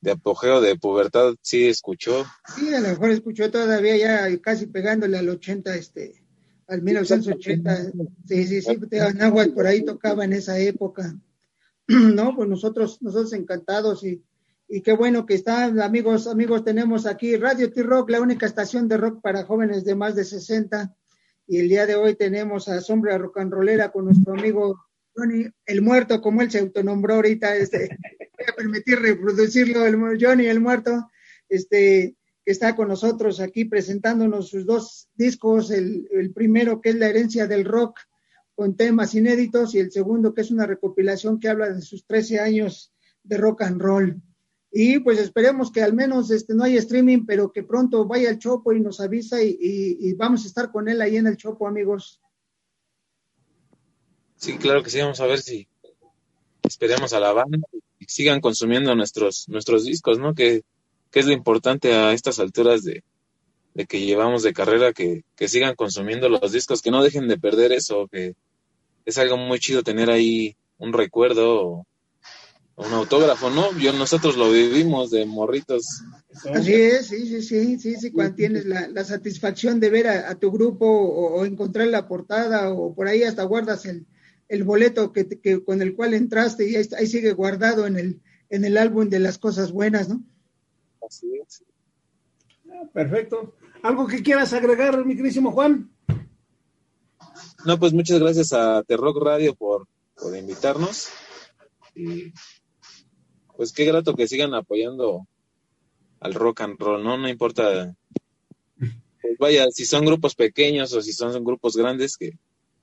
de 0.00 0.10
apogeo 0.10 0.60
de 0.60 0.76
pubertad 0.76 1.34
sí 1.40 1.66
escuchó. 1.66 2.26
Sí, 2.54 2.74
a 2.74 2.80
lo 2.80 2.88
mejor 2.88 3.10
escuchó 3.10 3.50
todavía 3.50 3.96
ya 3.96 4.40
casi 4.40 4.66
pegándole 4.66 5.16
al 5.18 5.28
80, 5.28 5.74
este, 5.76 6.24
al 6.66 6.82
1980. 6.82 7.92
Sí, 8.26 8.46
sí, 8.46 8.62
sí, 8.62 8.76
por 9.54 9.66
ahí 9.66 9.84
tocaba 9.84 10.24
en 10.24 10.32
esa 10.32 10.58
época. 10.58 11.16
No, 11.88 12.34
pues 12.34 12.48
nosotros, 12.48 13.00
nosotros 13.00 13.32
encantados 13.32 14.02
y 14.02 14.20
y 14.68 14.80
qué 14.82 14.92
bueno 14.92 15.26
que 15.26 15.34
están, 15.34 15.80
amigos, 15.80 16.26
amigos, 16.26 16.64
tenemos 16.64 17.06
aquí 17.06 17.36
Radio 17.36 17.72
T-Rock, 17.72 18.10
la 18.10 18.20
única 18.20 18.46
estación 18.46 18.88
de 18.88 18.96
rock 18.96 19.20
para 19.20 19.44
jóvenes 19.44 19.84
de 19.84 19.94
más 19.94 20.16
de 20.16 20.24
60. 20.24 20.94
Y 21.46 21.58
el 21.58 21.68
día 21.68 21.86
de 21.86 21.94
hoy 21.94 22.16
tenemos 22.16 22.68
a 22.68 22.80
Sombra 22.80 23.16
Rock 23.16 23.38
and 23.38 23.52
Rollera 23.52 23.92
con 23.92 24.06
nuestro 24.06 24.34
amigo 24.34 24.80
Johnny, 25.14 25.46
el 25.66 25.82
muerto, 25.82 26.20
como 26.20 26.42
él 26.42 26.50
se 26.50 26.58
autonombró 26.58 27.14
ahorita, 27.14 27.56
este, 27.56 27.88
voy 28.36 28.46
a 28.48 28.56
permitir 28.56 28.98
reproducirlo, 28.98 29.86
el 29.86 30.18
Johnny, 30.20 30.46
el 30.46 30.60
muerto, 30.60 31.08
este, 31.48 32.16
que 32.44 32.52
está 32.52 32.74
con 32.74 32.88
nosotros 32.88 33.40
aquí 33.40 33.66
presentándonos 33.66 34.48
sus 34.48 34.66
dos 34.66 35.08
discos, 35.14 35.70
el, 35.70 36.08
el 36.10 36.32
primero 36.32 36.80
que 36.80 36.90
es 36.90 36.96
La 36.96 37.08
herencia 37.08 37.46
del 37.46 37.64
rock, 37.64 38.00
con 38.56 38.76
temas 38.76 39.14
inéditos, 39.14 39.76
y 39.76 39.78
el 39.78 39.92
segundo 39.92 40.34
que 40.34 40.40
es 40.40 40.50
una 40.50 40.66
recopilación 40.66 41.38
que 41.38 41.48
habla 41.48 41.70
de 41.70 41.82
sus 41.82 42.04
13 42.04 42.40
años 42.40 42.92
de 43.22 43.36
rock 43.36 43.62
and 43.62 43.80
roll. 43.80 44.22
Y 44.78 44.98
pues 44.98 45.18
esperemos 45.18 45.72
que 45.72 45.80
al 45.80 45.94
menos 45.94 46.30
este, 46.30 46.52
no 46.52 46.64
haya 46.64 46.78
streaming, 46.80 47.24
pero 47.24 47.50
que 47.50 47.62
pronto 47.62 48.04
vaya 48.04 48.28
el 48.28 48.38
Chopo 48.38 48.74
y 48.74 48.80
nos 48.80 49.00
avisa 49.00 49.42
y, 49.42 50.12
vamos 50.18 50.44
a 50.44 50.48
estar 50.48 50.70
con 50.70 50.86
él 50.86 51.00
ahí 51.00 51.16
en 51.16 51.26
el 51.26 51.38
Chopo, 51.38 51.66
amigos. 51.66 52.20
Sí, 54.36 54.58
claro 54.58 54.82
que 54.82 54.90
sí, 54.90 55.00
vamos 55.00 55.18
a 55.20 55.26
ver 55.26 55.38
si 55.38 55.66
esperemos 56.62 57.14
a 57.14 57.20
la 57.20 57.32
banda 57.32 57.56
y 57.98 58.04
sigan 58.04 58.42
consumiendo 58.42 58.94
nuestros, 58.94 59.48
nuestros 59.48 59.86
discos, 59.86 60.18
¿no? 60.18 60.34
Que, 60.34 60.62
que 61.10 61.20
es 61.20 61.26
lo 61.26 61.32
importante 61.32 61.94
a 61.94 62.12
estas 62.12 62.38
alturas 62.38 62.84
de, 62.84 63.02
de 63.72 63.86
que 63.86 64.04
llevamos 64.04 64.42
de 64.42 64.52
carrera, 64.52 64.92
que, 64.92 65.24
que 65.36 65.48
sigan 65.48 65.74
consumiendo 65.74 66.28
los 66.28 66.52
discos, 66.52 66.82
que 66.82 66.90
no 66.90 67.02
dejen 67.02 67.28
de 67.28 67.38
perder 67.38 67.72
eso, 67.72 68.08
que 68.08 68.34
es 69.06 69.16
algo 69.16 69.38
muy 69.38 69.58
chido 69.58 69.82
tener 69.82 70.10
ahí 70.10 70.54
un 70.76 70.92
recuerdo 70.92 71.86
un 72.76 72.92
autógrafo, 72.92 73.48
¿no? 73.50 73.76
Yo 73.78 73.92
nosotros 73.94 74.36
lo 74.36 74.50
vivimos 74.50 75.10
de 75.10 75.24
morritos. 75.24 76.02
Así 76.52 76.74
es, 76.74 77.06
sí, 77.06 77.26
sí, 77.26 77.42
sí, 77.42 77.78
sí, 77.78 77.96
sí, 77.96 78.12
cuando 78.12 78.34
tienes 78.34 78.66
la, 78.66 78.86
la 78.88 79.02
satisfacción 79.02 79.80
de 79.80 79.88
ver 79.88 80.06
a, 80.08 80.34
tu 80.34 80.52
grupo 80.52 80.86
o, 80.86 81.44
encontrar 81.46 81.88
la 81.88 82.06
portada 82.06 82.70
o 82.70 82.94
por 82.94 83.08
ahí 83.08 83.22
hasta 83.22 83.44
guardas 83.44 83.86
el, 83.86 84.06
el 84.48 84.64
boleto 84.64 85.12
que, 85.12 85.26
que, 85.26 85.64
con 85.64 85.80
el 85.80 85.96
cual 85.96 86.12
entraste 86.12 86.68
y 86.68 86.76
ahí, 86.76 86.86
ahí, 86.98 87.06
sigue 87.06 87.32
guardado 87.32 87.86
en 87.86 87.96
el, 87.96 88.20
en 88.50 88.66
el 88.66 88.76
álbum 88.76 89.08
de 89.08 89.20
las 89.20 89.38
cosas 89.38 89.72
buenas, 89.72 90.10
¿no? 90.10 90.22
Así 91.06 91.28
es. 91.34 91.64
Ah, 92.70 92.84
perfecto. 92.92 93.54
¿Algo 93.82 94.06
que 94.06 94.22
quieras 94.22 94.52
agregar, 94.52 95.02
mi 95.06 95.16
querísimo 95.16 95.50
Juan? 95.50 95.90
No, 97.64 97.78
pues 97.78 97.94
muchas 97.94 98.20
gracias 98.20 98.52
a 98.52 98.82
The 98.82 98.98
Rock 98.98 99.22
Radio 99.22 99.54
por, 99.54 99.88
por 100.14 100.36
invitarnos. 100.36 101.08
Y 101.94 102.32
pues 103.56 103.72
qué 103.72 103.84
grato 103.84 104.14
que 104.14 104.28
sigan 104.28 104.54
apoyando 104.54 105.26
al 106.20 106.34
rock 106.34 106.62
and 106.62 106.78
roll, 106.78 107.02
¿no? 107.02 107.16
No 107.16 107.28
importa, 107.28 107.94
pues 108.78 109.38
vaya, 109.38 109.66
si 109.70 109.84
son 109.84 110.04
grupos 110.04 110.34
pequeños 110.34 110.92
o 110.92 111.02
si 111.02 111.12
son 111.12 111.44
grupos 111.44 111.76
grandes, 111.76 112.16
que, 112.16 112.38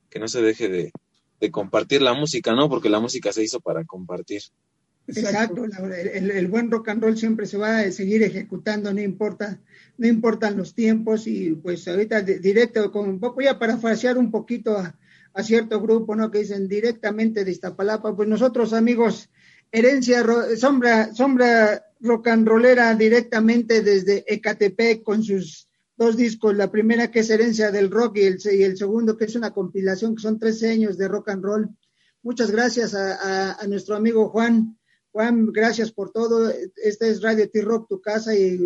que 0.10 0.20
no 0.20 0.28
se 0.28 0.42
deje 0.42 0.70
de, 0.70 0.92
de 1.40 1.52
compartir 1.52 2.02
la 2.02 2.14
música, 2.14 2.54
¿no? 2.54 2.70
Porque 2.70 2.90
la 2.90 3.00
música 3.00 3.32
se 3.32 3.44
hizo 3.44 3.60
para 3.60 3.84
compartir. 3.86 4.42
Exacto, 5.06 5.66
el, 5.66 6.32
el, 6.32 6.48
buen 6.48 6.72
rock 6.72 6.88
and 6.90 7.04
roll 7.04 7.18
siempre 7.18 7.46
se 7.46 7.58
va 7.58 7.80
a 7.80 7.92
seguir 7.92 8.24
ejecutando, 8.24 8.94
no 8.94 9.02
importa, 9.02 9.60
no 9.98 10.08
importan 10.08 10.56
los 10.56 10.74
tiempos 10.74 11.28
y 11.28 11.56
pues 11.56 11.86
ahorita 11.90 12.22
directo, 12.22 12.90
con 12.90 13.10
un 13.10 13.20
poco 13.20 13.42
ya 13.42 13.60
para 13.60 13.74
parafrasear 13.74 14.18
un 14.18 14.32
poquito 14.32 14.78
a, 14.78 14.98
a, 15.34 15.44
cierto 15.44 15.82
grupo, 15.82 16.16
¿no? 16.16 16.32
Que 16.32 16.40
dicen 16.40 16.70
directamente 16.70 17.44
de 17.44 17.52
Iztapalapa, 17.52 18.16
pues 18.16 18.30
nosotros 18.30 18.72
amigos 18.72 19.30
herencia 19.74 20.24
sombra, 20.56 21.14
sombra 21.14 21.84
rock 22.00 22.28
and 22.28 22.48
rollera 22.48 22.94
directamente 22.94 23.82
desde 23.82 24.24
Ecatepec 24.28 25.02
con 25.02 25.24
sus 25.24 25.68
dos 25.98 26.16
discos, 26.16 26.56
la 26.56 26.72
primera 26.72 27.10
que 27.10 27.22
es 27.22 27.30
herencia 27.32 27.72
del 27.72 27.90
rock 27.90 28.18
y 28.18 28.24
el, 28.26 28.78
segundo 28.78 29.18
que 29.18 29.26
es 29.26 29.36
una 29.36 29.52
compilación 29.52 30.16
que 30.16 30.22
son 30.22 30.38
13 30.38 30.70
años 30.70 30.98
de 30.98 31.08
rock 31.08 31.30
and 31.30 31.44
roll. 31.44 31.70
Muchas 32.22 32.52
gracias 32.52 32.94
a, 32.94 33.58
nuestro 33.68 33.96
amigo 33.96 34.30
Juan. 34.30 34.78
Juan, 35.12 35.52
gracias 35.52 35.92
por 35.92 36.12
todo. 36.12 36.52
Esta 36.76 37.08
es 37.08 37.22
Radio 37.22 37.50
T-Rock, 37.50 37.88
tu 37.90 38.00
casa 38.00 38.36
y 38.36 38.66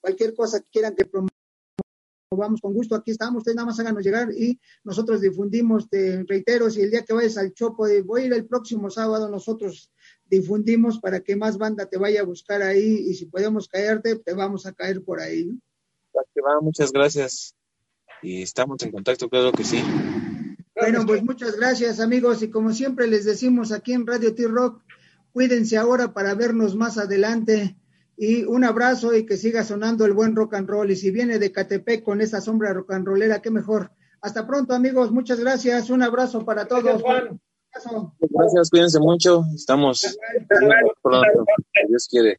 cualquier 0.00 0.34
cosa 0.34 0.60
que 0.60 0.68
quieran 0.70 0.96
que 0.96 1.06
promovamos 1.06 2.60
con 2.60 2.74
gusto. 2.74 2.96
Aquí 2.96 3.12
estamos, 3.12 3.38
ustedes 3.38 3.56
nada 3.56 3.66
más 3.66 3.78
háganos 3.78 4.04
llegar 4.04 4.32
y 4.32 4.60
nosotros 4.84 5.20
difundimos, 5.20 5.88
te 5.88 6.24
reitero, 6.24 6.70
si 6.70 6.82
el 6.82 6.90
día 6.90 7.04
que 7.04 7.12
vayas 7.12 7.36
al 7.38 7.52
Chopo, 7.52 7.86
voy 8.04 8.22
a 8.22 8.24
ir 8.26 8.32
el 8.32 8.46
próximo 8.46 8.90
sábado, 8.90 9.28
nosotros 9.28 9.90
difundimos 10.30 11.00
para 11.00 11.20
que 11.20 11.36
más 11.36 11.58
banda 11.58 11.86
te 11.86 11.98
vaya 11.98 12.20
a 12.20 12.24
buscar 12.24 12.62
ahí 12.62 13.04
y 13.08 13.14
si 13.14 13.26
podemos 13.26 13.68
caerte, 13.68 14.16
te 14.16 14.32
vamos 14.32 14.64
a 14.64 14.72
caer 14.72 15.02
por 15.02 15.20
ahí. 15.20 15.58
muchas 16.62 16.92
gracias. 16.92 17.54
Y 18.22 18.42
estamos 18.42 18.80
en 18.82 18.92
contacto, 18.92 19.28
claro 19.28 19.50
que 19.52 19.64
sí. 19.64 19.82
Bueno, 20.74 21.04
pues 21.04 21.22
muchas 21.22 21.56
gracias 21.56 22.00
amigos 22.00 22.42
y 22.42 22.48
como 22.48 22.72
siempre 22.72 23.06
les 23.06 23.24
decimos 23.24 23.72
aquí 23.72 23.92
en 23.92 24.06
Radio 24.06 24.34
T-Rock, 24.34 24.82
cuídense 25.32 25.76
ahora 25.76 26.14
para 26.14 26.34
vernos 26.34 26.74
más 26.76 26.96
adelante 26.96 27.76
y 28.16 28.44
un 28.44 28.64
abrazo 28.64 29.14
y 29.14 29.26
que 29.26 29.36
siga 29.36 29.64
sonando 29.64 30.04
el 30.04 30.12
buen 30.12 30.36
rock 30.36 30.54
and 30.54 30.68
roll 30.68 30.90
y 30.90 30.96
si 30.96 31.10
viene 31.10 31.38
de 31.38 31.52
Catepec 31.52 32.04
con 32.04 32.20
esa 32.20 32.40
sombra 32.40 32.72
rock 32.72 32.92
and 32.92 33.06
rollera, 33.06 33.42
qué 33.42 33.50
mejor. 33.50 33.90
Hasta 34.20 34.46
pronto 34.46 34.74
amigos, 34.74 35.10
muchas 35.10 35.40
gracias, 35.40 35.90
un 35.90 36.02
abrazo 36.02 36.44
para 36.44 36.66
todos. 36.66 37.02
Gracias, 37.02 37.40
cuídense 38.70 38.98
mucho. 39.00 39.42
Estamos 39.54 40.18
Dios 41.88 42.06
quiere. 42.08 42.38